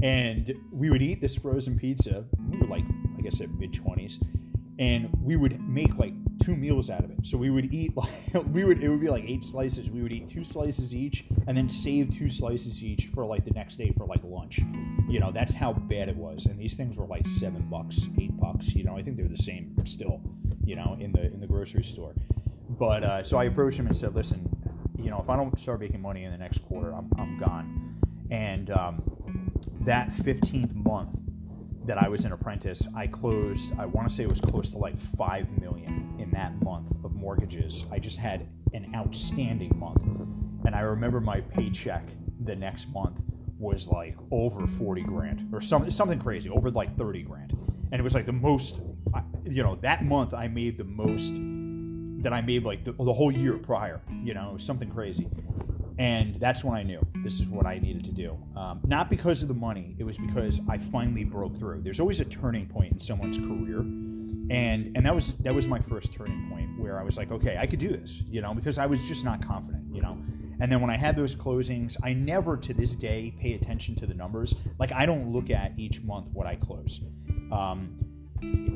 and 0.03 0.53
we 0.71 0.89
would 0.89 1.01
eat 1.01 1.21
this 1.21 1.35
frozen 1.35 1.77
pizza. 1.77 2.25
We 2.49 2.57
were 2.57 2.67
like 2.67 2.85
I 3.17 3.21
guess 3.21 3.41
mid 3.57 3.73
twenties, 3.73 4.19
and 4.79 5.09
we 5.21 5.35
would 5.35 5.59
make 5.67 5.95
like 5.97 6.13
two 6.39 6.55
meals 6.55 6.89
out 6.89 7.03
of 7.03 7.11
it. 7.11 7.17
So 7.23 7.37
we 7.37 7.49
would 7.49 7.73
eat 7.73 7.95
like 7.97 8.09
we 8.51 8.63
would 8.63 8.83
it 8.83 8.89
would 8.89 9.01
be 9.01 9.09
like 9.09 9.23
eight 9.25 9.43
slices. 9.43 9.89
We 9.89 10.01
would 10.01 10.11
eat 10.11 10.29
two 10.29 10.43
slices 10.43 10.95
each 10.95 11.25
and 11.47 11.57
then 11.57 11.69
save 11.69 12.15
two 12.15 12.29
slices 12.29 12.83
each 12.83 13.09
for 13.13 13.25
like 13.25 13.45
the 13.45 13.51
next 13.51 13.77
day 13.77 13.93
for 13.97 14.05
like 14.05 14.21
lunch. 14.23 14.59
You 15.07 15.19
know, 15.19 15.31
that's 15.31 15.53
how 15.53 15.73
bad 15.73 16.09
it 16.09 16.15
was. 16.15 16.45
And 16.45 16.59
these 16.59 16.75
things 16.75 16.97
were 16.97 17.05
like 17.05 17.27
seven 17.27 17.67
bucks, 17.69 18.07
eight 18.19 18.35
bucks. 18.39 18.73
You 18.73 18.83
know, 18.83 18.97
I 18.97 19.03
think 19.03 19.17
they're 19.17 19.27
the 19.27 19.37
same 19.37 19.75
still. 19.85 20.21
You 20.63 20.75
know, 20.75 20.97
in 20.99 21.11
the 21.11 21.25
in 21.25 21.39
the 21.39 21.47
grocery 21.47 21.83
store. 21.83 22.13
But 22.69 23.03
uh, 23.03 23.23
so 23.23 23.37
I 23.37 23.45
approached 23.45 23.79
him 23.79 23.87
and 23.87 23.95
said, 23.95 24.15
listen, 24.15 24.49
you 24.97 25.09
know, 25.09 25.19
if 25.21 25.29
I 25.29 25.35
don't 25.35 25.57
start 25.59 25.79
making 25.79 26.01
money 26.01 26.23
in 26.23 26.31
the 26.31 26.37
next 26.37 26.65
quarter, 26.65 26.93
I'm 26.93 27.09
I'm 27.17 27.39
gone. 27.39 28.01
And 28.31 28.71
um, 28.71 29.14
that 29.85 30.09
15th 30.11 30.73
month 30.75 31.17
that 31.85 32.01
I 32.01 32.07
was 32.07 32.25
an 32.25 32.31
apprentice, 32.31 32.87
I 32.95 33.07
closed, 33.07 33.73
I 33.77 33.85
want 33.85 34.09
to 34.09 34.13
say 34.13 34.23
it 34.23 34.29
was 34.29 34.41
close 34.41 34.71
to 34.71 34.77
like 34.77 34.97
5 34.97 35.59
million 35.59 36.15
in 36.19 36.31
that 36.31 36.59
month 36.63 36.91
of 37.03 37.13
mortgages. 37.13 37.85
I 37.91 37.99
just 37.99 38.17
had 38.17 38.47
an 38.73 38.91
outstanding 38.95 39.77
month. 39.77 40.01
And 40.65 40.75
I 40.75 40.79
remember 40.81 41.21
my 41.21 41.41
paycheck 41.41 42.03
the 42.43 42.55
next 42.55 42.91
month 42.91 43.19
was 43.59 43.87
like 43.87 44.17
over 44.31 44.65
40 44.65 45.03
grand 45.03 45.53
or 45.53 45.61
something, 45.61 45.91
something 45.91 46.19
crazy, 46.19 46.49
over 46.49 46.71
like 46.71 46.97
30 46.97 47.21
grand. 47.21 47.51
And 47.91 47.99
it 47.99 48.03
was 48.03 48.15
like 48.15 48.25
the 48.25 48.33
most, 48.33 48.81
you 49.45 49.61
know, 49.61 49.75
that 49.81 50.03
month 50.03 50.33
I 50.33 50.47
made 50.47 50.77
the 50.77 50.83
most 50.83 51.33
that 52.23 52.33
I 52.33 52.41
made 52.41 52.63
like 52.63 52.83
the, 52.83 52.93
the 52.93 53.13
whole 53.13 53.31
year 53.31 53.57
prior, 53.57 54.01
you 54.23 54.33
know, 54.33 54.57
something 54.57 54.89
crazy. 54.89 55.27
And 55.97 56.35
that's 56.35 56.63
when 56.63 56.75
I 56.75 56.83
knew 56.83 56.99
this 57.23 57.39
is 57.39 57.47
what 57.47 57.65
I 57.65 57.79
needed 57.79 58.03
to 58.05 58.11
do. 58.11 58.37
Um, 58.57 58.81
not 58.85 59.09
because 59.09 59.41
of 59.41 59.47
the 59.47 59.53
money, 59.53 59.95
it 59.97 60.03
was 60.03 60.17
because 60.17 60.59
I 60.67 60.77
finally 60.77 61.23
broke 61.23 61.57
through. 61.57 61.81
There's 61.81 61.99
always 61.99 62.19
a 62.19 62.25
turning 62.25 62.65
point 62.65 62.93
in 62.93 62.99
someone's 62.99 63.37
career. 63.37 63.79
And 64.49 64.95
and 64.95 65.05
that 65.05 65.15
was 65.15 65.35
that 65.37 65.55
was 65.55 65.67
my 65.67 65.79
first 65.79 66.13
turning 66.13 66.49
point 66.49 66.77
where 66.79 66.99
I 66.99 67.03
was 67.03 67.17
like, 67.17 67.31
okay, 67.31 67.57
I 67.57 67.65
could 67.65 67.79
do 67.79 67.89
this, 67.89 68.21
you 68.29 68.41
know, 68.41 68.53
because 68.53 68.77
I 68.77 68.85
was 68.85 69.01
just 69.01 69.23
not 69.23 69.45
confident, 69.45 69.85
you 69.91 70.01
know. 70.01 70.17
And 70.59 70.71
then 70.71 70.81
when 70.81 70.89
I 70.89 70.97
had 70.97 71.15
those 71.15 71.35
closings, 71.35 71.97
I 72.03 72.13
never 72.13 72.55
to 72.57 72.73
this 72.73 72.95
day 72.95 73.33
pay 73.39 73.53
attention 73.53 73.95
to 73.95 74.05
the 74.05 74.13
numbers. 74.13 74.53
Like 74.77 74.91
I 74.91 75.05
don't 75.05 75.31
look 75.31 75.49
at 75.49 75.73
each 75.77 76.01
month 76.03 76.27
what 76.31 76.45
I 76.45 76.55
close. 76.55 77.01
Um, 77.51 77.97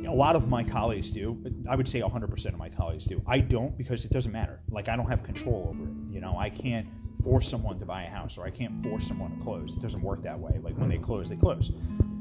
a 0.07 0.13
lot 0.13 0.35
of 0.35 0.47
my 0.47 0.63
colleagues 0.63 1.11
do. 1.11 1.37
I 1.69 1.75
would 1.75 1.87
say 1.87 2.01
100% 2.01 2.45
of 2.47 2.57
my 2.57 2.69
colleagues 2.69 3.05
do. 3.05 3.21
I 3.27 3.39
don't 3.39 3.77
because 3.77 4.05
it 4.05 4.11
doesn't 4.11 4.31
matter. 4.31 4.61
Like 4.69 4.87
I 4.87 4.95
don't 4.95 5.07
have 5.07 5.23
control 5.23 5.67
over 5.69 5.83
it. 5.83 6.13
You 6.13 6.21
know, 6.21 6.37
I 6.37 6.49
can't 6.49 6.87
force 7.23 7.49
someone 7.49 7.79
to 7.79 7.85
buy 7.85 8.03
a 8.03 8.09
house 8.09 8.37
or 8.37 8.45
I 8.45 8.49
can't 8.49 8.81
force 8.83 9.07
someone 9.07 9.37
to 9.37 9.43
close. 9.43 9.73
It 9.73 9.81
doesn't 9.81 10.01
work 10.01 10.23
that 10.23 10.39
way. 10.39 10.59
Like 10.61 10.77
when 10.77 10.89
they 10.89 10.97
close, 10.97 11.29
they 11.29 11.35
close. 11.35 11.71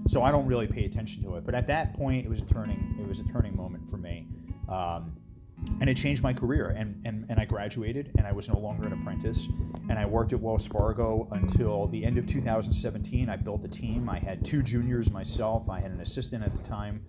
So 0.06 0.22
I 0.22 0.30
don't 0.30 0.46
really 0.46 0.66
pay 0.66 0.84
attention 0.84 1.22
to 1.24 1.37
it. 1.37 1.44
But 1.44 1.54
at 1.54 1.66
that 1.66 1.94
point, 1.94 2.24
it 2.24 2.28
was 2.28 2.40
a 2.40 2.44
turning 2.44 2.96
it 3.00 3.06
was 3.06 3.20
a 3.20 3.24
turning 3.24 3.56
moment 3.56 3.88
for 3.90 3.96
me. 3.96 4.26
Um, 4.68 5.12
and 5.80 5.90
it 5.90 5.96
changed 5.96 6.22
my 6.22 6.32
career 6.32 6.68
and, 6.70 7.00
and, 7.04 7.26
and 7.28 7.38
I 7.40 7.44
graduated 7.44 8.12
and 8.16 8.26
I 8.26 8.32
was 8.32 8.48
no 8.48 8.58
longer 8.58 8.87
an 8.87 8.92
apprentice 8.92 9.48
and 9.88 9.98
I 9.98 10.06
worked 10.06 10.32
at 10.32 10.40
Wells 10.40 10.66
Fargo 10.66 11.28
until 11.32 11.88
the 11.88 12.04
end 12.04 12.16
of 12.16 12.26
2017 12.26 13.28
I 13.28 13.37
built 13.37 13.64
a 13.64 13.68
team 13.68 14.08
I 14.08 14.18
had 14.18 14.44
two 14.44 14.62
juniors 14.62 15.11
myself 15.11 15.68
I 15.68 15.80
had 15.80 15.90
an 15.90 16.00
assistant 16.00 16.44
at 16.44 16.56
the 16.56 16.62
time 16.62 17.04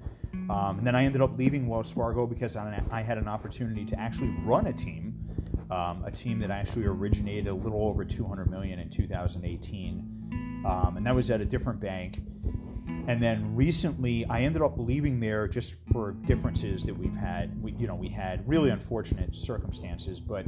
um, 0.49 0.79
and 0.79 0.87
then 0.87 0.95
I 0.95 1.03
ended 1.03 1.21
up 1.21 1.37
leaving 1.37 1.67
Wells 1.67 1.91
Fargo 1.91 2.25
because 2.25 2.55
I, 2.55 2.81
I 2.91 3.01
had 3.01 3.17
an 3.17 3.27
opportunity 3.27 3.85
to 3.85 3.99
actually 3.99 4.33
run 4.43 4.67
a 4.67 4.73
team 4.73 5.13
um, 5.71 6.03
a 6.05 6.11
team 6.11 6.39
that 6.39 6.51
actually 6.51 6.85
originated 6.85 7.47
a 7.47 7.53
little 7.53 7.87
over 7.87 8.03
200 8.03 8.49
million 8.49 8.79
in 8.79 8.89
2018, 8.89 10.63
um, 10.65 10.97
and 10.97 11.05
that 11.05 11.13
was 11.13 11.29
at 11.29 11.41
a 11.41 11.45
different 11.45 11.79
bank. 11.79 12.21
And 13.09 13.19
then 13.23 13.55
recently, 13.55 14.23
I 14.25 14.41
ended 14.41 14.61
up 14.61 14.77
leaving 14.77 15.19
there 15.19 15.47
just 15.47 15.73
for 15.91 16.11
differences 16.27 16.85
that 16.85 16.95
we've 16.95 17.15
had. 17.15 17.59
We, 17.59 17.71
you 17.71 17.87
know, 17.87 17.95
we 17.95 18.07
had 18.07 18.47
really 18.47 18.69
unfortunate 18.69 19.35
circumstances, 19.35 20.19
but 20.19 20.45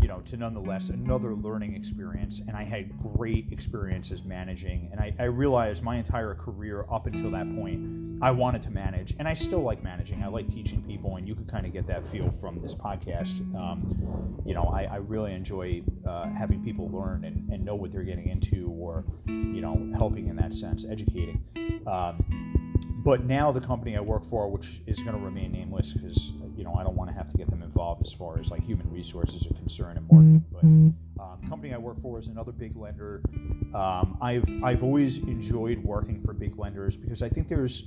you 0.00 0.06
know, 0.06 0.20
to 0.20 0.36
nonetheless 0.36 0.90
another 0.90 1.34
learning 1.34 1.74
experience. 1.74 2.40
And 2.46 2.56
I 2.56 2.62
had 2.62 2.92
great 3.16 3.50
experiences 3.50 4.22
managing. 4.22 4.90
And 4.92 5.00
I, 5.00 5.12
I 5.18 5.24
realized 5.24 5.82
my 5.82 5.96
entire 5.96 6.34
career 6.36 6.84
up 6.88 7.06
until 7.06 7.32
that 7.32 7.52
point, 7.56 8.22
I 8.22 8.30
wanted 8.30 8.62
to 8.62 8.70
manage, 8.70 9.14
and 9.18 9.26
I 9.26 9.34
still 9.34 9.62
like 9.62 9.82
managing. 9.82 10.22
I 10.22 10.28
like 10.28 10.48
teaching 10.48 10.82
people, 10.82 11.16
and 11.16 11.26
you 11.26 11.34
could 11.34 11.48
kind 11.50 11.66
of 11.66 11.72
get 11.72 11.86
that 11.88 12.06
feel 12.06 12.32
from 12.40 12.62
this 12.62 12.74
podcast. 12.74 13.40
Um, 13.56 14.40
you 14.46 14.54
know, 14.54 14.70
I, 14.72 14.84
I 14.84 14.96
really 14.96 15.32
enjoy 15.34 15.82
uh, 16.06 16.28
having 16.30 16.62
people 16.62 16.88
learn 16.90 17.24
and, 17.24 17.50
and 17.50 17.64
know 17.64 17.74
what 17.74 17.90
they're 17.90 18.04
getting 18.04 18.28
into, 18.28 18.68
or 18.78 19.04
you 19.26 19.60
know, 19.60 19.90
helping 19.96 20.28
in 20.28 20.36
that 20.36 20.54
sense, 20.54 20.84
educating. 20.88 21.42
Um, 21.86 22.03
but 23.04 23.24
now 23.24 23.52
the 23.52 23.60
company 23.60 23.96
I 23.96 24.00
work 24.00 24.24
for, 24.30 24.48
which 24.48 24.80
is 24.86 25.00
going 25.00 25.16
to 25.16 25.22
remain 25.22 25.52
nameless 25.52 25.92
because 25.92 26.32
you 26.56 26.64
know 26.64 26.74
I 26.74 26.82
don't 26.82 26.96
want 26.96 27.10
to 27.10 27.14
have 27.14 27.30
to 27.30 27.36
get 27.36 27.50
them 27.50 27.62
involved 27.62 28.02
as 28.02 28.12
far 28.12 28.38
as 28.38 28.50
like 28.50 28.62
human 28.62 28.90
resources 28.90 29.46
are 29.46 29.54
concerned 29.54 29.98
and 29.98 30.08
marketing. 30.10 30.44
But 30.50 31.22
um, 31.22 31.48
company 31.48 31.74
I 31.74 31.78
work 31.78 32.00
for 32.00 32.18
is 32.18 32.28
another 32.28 32.52
big 32.52 32.76
lender. 32.76 33.20
Um, 33.74 34.16
I've 34.22 34.44
I've 34.62 34.82
always 34.82 35.18
enjoyed 35.18 35.78
working 35.84 36.22
for 36.22 36.32
big 36.32 36.58
lenders 36.58 36.96
because 36.96 37.22
I 37.22 37.28
think 37.28 37.48
there's 37.48 37.84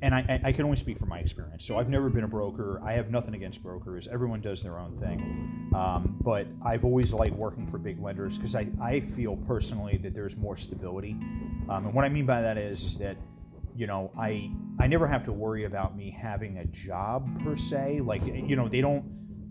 and 0.00 0.14
I, 0.14 0.40
I, 0.44 0.52
can 0.52 0.64
only 0.64 0.76
speak 0.76 0.98
from 0.98 1.08
my 1.08 1.18
experience. 1.18 1.64
So 1.64 1.76
I've 1.76 1.88
never 1.88 2.08
been 2.08 2.22
a 2.22 2.28
broker. 2.28 2.80
I 2.84 2.92
have 2.92 3.10
nothing 3.10 3.34
against 3.34 3.62
brokers. 3.62 4.06
Everyone 4.06 4.40
does 4.40 4.62
their 4.62 4.78
own 4.78 4.96
thing. 5.00 5.72
Um, 5.74 6.16
but 6.20 6.46
I've 6.64 6.84
always 6.84 7.12
liked 7.12 7.34
working 7.34 7.66
for 7.66 7.78
big 7.78 8.00
lenders 8.00 8.38
because 8.38 8.54
I, 8.54 8.68
I 8.80 9.00
feel 9.00 9.36
personally 9.48 9.96
that 9.98 10.14
there's 10.14 10.36
more 10.36 10.56
stability. 10.56 11.16
Um, 11.68 11.86
and 11.86 11.94
what 11.94 12.04
I 12.04 12.08
mean 12.08 12.26
by 12.26 12.40
that 12.42 12.56
is, 12.56 12.84
is 12.84 12.96
that 12.98 13.16
you 13.78 13.86
know, 13.86 14.10
I 14.18 14.50
I 14.80 14.88
never 14.88 15.06
have 15.06 15.24
to 15.26 15.32
worry 15.32 15.64
about 15.64 15.96
me 15.96 16.10
having 16.10 16.58
a 16.58 16.64
job 16.64 17.28
per 17.44 17.54
se. 17.54 18.00
Like, 18.00 18.26
you 18.26 18.56
know, 18.56 18.68
they 18.68 18.80
don't 18.80 19.04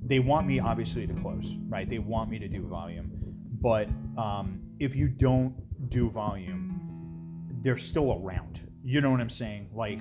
they 0.06 0.20
want 0.20 0.46
me 0.46 0.60
obviously 0.60 1.08
to 1.08 1.14
close, 1.14 1.56
right? 1.70 1.90
They 1.90 2.00
want 2.00 2.30
me 2.30 2.38
to 2.40 2.50
do 2.50 2.68
volume, 2.68 3.10
but 3.62 3.88
um, 4.18 4.60
if 4.80 4.98
you 4.98 5.08
don't 5.08 5.56
do 5.90 6.10
volume, 6.10 7.48
they're 7.64 7.78
still 7.78 8.22
around. 8.22 8.70
You 8.84 9.00
know 9.00 9.12
what 9.12 9.22
I'm 9.22 9.30
saying? 9.30 9.70
Like, 9.74 10.00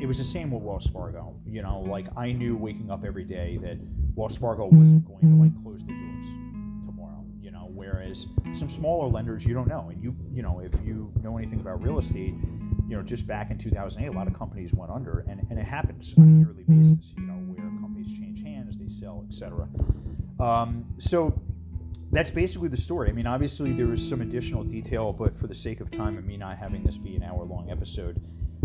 it 0.00 0.06
was 0.06 0.18
the 0.18 0.24
same 0.24 0.50
with 0.50 0.64
Wells 0.64 0.88
Fargo. 0.88 1.36
You 1.46 1.62
know, 1.62 1.78
like 1.78 2.08
I 2.16 2.32
knew 2.32 2.56
waking 2.56 2.90
up 2.90 3.04
every 3.04 3.24
day 3.24 3.60
that 3.62 3.78
Wells 4.16 4.36
Fargo 4.36 4.66
wasn't 4.66 5.06
going 5.06 5.20
to 5.20 5.40
like 5.40 5.62
close 5.62 5.84
their 5.84 5.94
doors 5.94 6.26
tomorrow. 6.86 7.24
You 7.40 7.52
know, 7.52 7.70
whereas 7.72 8.26
some 8.52 8.68
smaller 8.68 9.06
lenders 9.06 9.44
you 9.44 9.54
don't 9.54 9.68
know, 9.68 9.90
and 9.90 10.02
you 10.02 10.16
you 10.32 10.42
know 10.42 10.58
if 10.58 10.72
you 10.84 11.12
know 11.22 11.38
anything 11.38 11.60
about 11.60 11.80
real 11.80 12.00
estate 12.00 12.34
you 12.90 12.96
know, 12.96 13.02
just 13.04 13.24
back 13.24 13.52
in 13.52 13.56
2008, 13.56 14.08
a 14.08 14.18
lot 14.18 14.26
of 14.26 14.34
companies 14.34 14.74
went 14.74 14.90
under, 14.90 15.24
and, 15.28 15.46
and 15.48 15.60
it 15.60 15.64
happens 15.64 16.12
on 16.18 16.24
a 16.24 16.38
yearly 16.40 16.64
basis, 16.64 17.14
you 17.16 17.22
know, 17.22 17.34
where 17.34 17.64
companies 17.80 18.08
change 18.18 18.42
hands, 18.42 18.76
they 18.76 18.88
sell, 18.88 19.24
etc. 19.28 19.68
Um, 20.40 20.84
so 20.98 21.40
that's 22.10 22.32
basically 22.32 22.68
the 22.68 22.76
story. 22.76 23.08
I 23.08 23.12
mean, 23.12 23.28
obviously 23.28 23.72
there 23.72 23.92
is 23.92 24.06
some 24.06 24.22
additional 24.22 24.64
detail, 24.64 25.12
but 25.12 25.38
for 25.38 25.46
the 25.46 25.54
sake 25.54 25.80
of 25.80 25.88
time 25.92 26.18
and 26.18 26.26
me 26.26 26.36
not 26.36 26.58
having 26.58 26.82
this 26.82 26.98
be 26.98 27.14
an 27.14 27.22
hour-long 27.22 27.70
episode, 27.70 28.20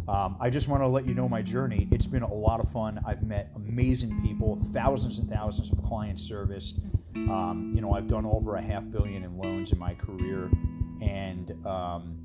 um, 0.08 0.38
I 0.40 0.50
just 0.50 0.70
want 0.70 0.82
to 0.82 0.88
let 0.88 1.06
you 1.06 1.14
know 1.14 1.30
my 1.30 1.44
journey. 1.44 1.88
It's 1.92 2.08
been 2.08 2.24
a 2.24 2.34
lot 2.34 2.60
of 2.60 2.72
fun. 2.72 3.00
I've 3.06 3.22
met 3.22 3.52
amazing 3.56 4.22
people, 4.24 4.60
thousands 4.74 5.20
and 5.20 5.30
thousands 5.30 5.70
of 5.70 5.84
clients 5.84 6.24
serviced. 6.24 6.80
Um, 7.16 7.74
you 7.76 7.82
know, 7.82 7.94
I've 7.94 8.08
done 8.08 8.26
over 8.26 8.56
a 8.56 8.62
half 8.62 8.90
billion 8.90 9.24
in 9.24 9.38
loans 9.38 9.72
in 9.72 9.78
my 9.78 9.94
career, 9.94 10.50
and 11.02 11.52
um, 11.66 12.25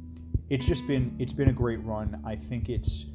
it's 0.50 0.66
just 0.66 0.86
been 0.86 1.14
it's 1.18 1.32
been 1.32 1.48
a 1.48 1.52
great 1.52 1.82
run. 1.84 2.20
I 2.26 2.34
think 2.34 2.68
it's 2.68 3.06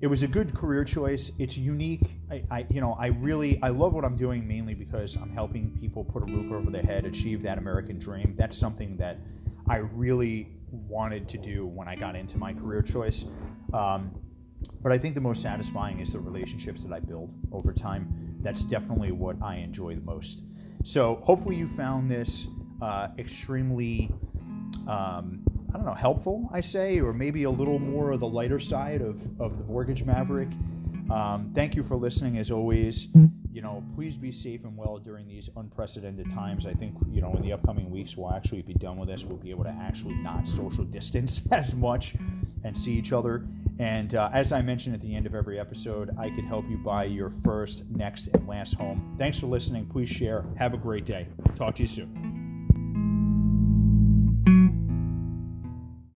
it 0.00 0.06
was 0.06 0.22
a 0.22 0.28
good 0.28 0.54
career 0.54 0.84
choice. 0.84 1.32
It's 1.38 1.56
unique. 1.56 2.12
I, 2.30 2.44
I, 2.50 2.66
you 2.68 2.80
know 2.80 2.96
I 3.00 3.06
really 3.06 3.58
I 3.62 3.70
love 3.70 3.94
what 3.94 4.04
I'm 4.04 4.16
doing 4.16 4.46
mainly 4.46 4.74
because 4.74 5.16
I'm 5.16 5.30
helping 5.30 5.76
people 5.80 6.04
put 6.04 6.22
a 6.22 6.26
roof 6.26 6.52
over 6.52 6.70
their 6.70 6.82
head, 6.82 7.06
achieve 7.06 7.42
that 7.42 7.58
American 7.58 7.98
dream. 7.98 8.34
That's 8.38 8.56
something 8.56 8.96
that 8.98 9.16
I 9.68 9.76
really 9.76 10.48
wanted 10.70 11.28
to 11.30 11.38
do 11.38 11.66
when 11.66 11.88
I 11.88 11.96
got 11.96 12.14
into 12.14 12.36
my 12.36 12.52
career 12.52 12.82
choice. 12.82 13.24
Um, 13.72 14.14
but 14.82 14.92
I 14.92 14.98
think 14.98 15.14
the 15.14 15.20
most 15.20 15.40
satisfying 15.40 16.00
is 16.00 16.12
the 16.12 16.20
relationships 16.20 16.82
that 16.82 16.92
I 16.92 17.00
build 17.00 17.32
over 17.52 17.72
time. 17.72 18.38
That's 18.42 18.64
definitely 18.64 19.12
what 19.12 19.36
I 19.42 19.56
enjoy 19.56 19.94
the 19.94 20.02
most. 20.02 20.42
So 20.84 21.20
hopefully 21.22 21.56
you 21.56 21.66
found 21.68 22.10
this 22.10 22.46
uh, 22.82 23.08
extremely 23.18 24.10
um, 24.86 25.42
I 25.72 25.76
don't 25.76 25.84
know, 25.84 25.94
helpful, 25.94 26.48
I 26.52 26.60
say, 26.60 27.00
or 27.00 27.12
maybe 27.12 27.42
a 27.44 27.50
little 27.50 27.78
more 27.78 28.12
of 28.12 28.20
the 28.20 28.26
lighter 28.26 28.58
side 28.58 29.02
of, 29.02 29.20
of 29.38 29.58
the 29.58 29.64
Mortgage 29.64 30.02
Maverick. 30.04 30.48
Um, 31.10 31.52
thank 31.54 31.74
you 31.74 31.82
for 31.82 31.96
listening 31.96 32.38
as 32.38 32.50
always. 32.50 33.08
You 33.52 33.62
know, 33.62 33.82
please 33.94 34.16
be 34.16 34.30
safe 34.30 34.64
and 34.64 34.76
well 34.76 34.98
during 34.98 35.26
these 35.26 35.50
unprecedented 35.56 36.30
times. 36.30 36.64
I 36.64 36.72
think, 36.72 36.94
you 37.10 37.20
know, 37.20 37.32
in 37.34 37.42
the 37.42 37.52
upcoming 37.52 37.90
weeks, 37.90 38.16
we'll 38.16 38.32
actually 38.32 38.62
be 38.62 38.74
done 38.74 38.98
with 38.98 39.08
this. 39.08 39.24
We'll 39.24 39.38
be 39.38 39.50
able 39.50 39.64
to 39.64 39.76
actually 39.80 40.14
not 40.14 40.46
social 40.46 40.84
distance 40.84 41.40
as 41.52 41.74
much 41.74 42.14
and 42.64 42.76
see 42.76 42.92
each 42.92 43.12
other. 43.12 43.46
And 43.78 44.14
uh, 44.14 44.30
as 44.32 44.52
I 44.52 44.60
mentioned 44.62 44.94
at 44.94 45.00
the 45.00 45.14
end 45.14 45.26
of 45.26 45.34
every 45.34 45.58
episode, 45.58 46.16
I 46.18 46.30
could 46.30 46.44
help 46.44 46.68
you 46.68 46.76
buy 46.78 47.04
your 47.04 47.32
first, 47.44 47.84
next, 47.90 48.28
and 48.28 48.46
last 48.46 48.74
home. 48.74 49.14
Thanks 49.18 49.38
for 49.38 49.46
listening. 49.46 49.86
Please 49.86 50.08
share. 50.08 50.44
Have 50.56 50.74
a 50.74 50.78
great 50.78 51.04
day. 51.04 51.26
Talk 51.56 51.76
to 51.76 51.82
you 51.82 51.88
soon. 51.88 52.27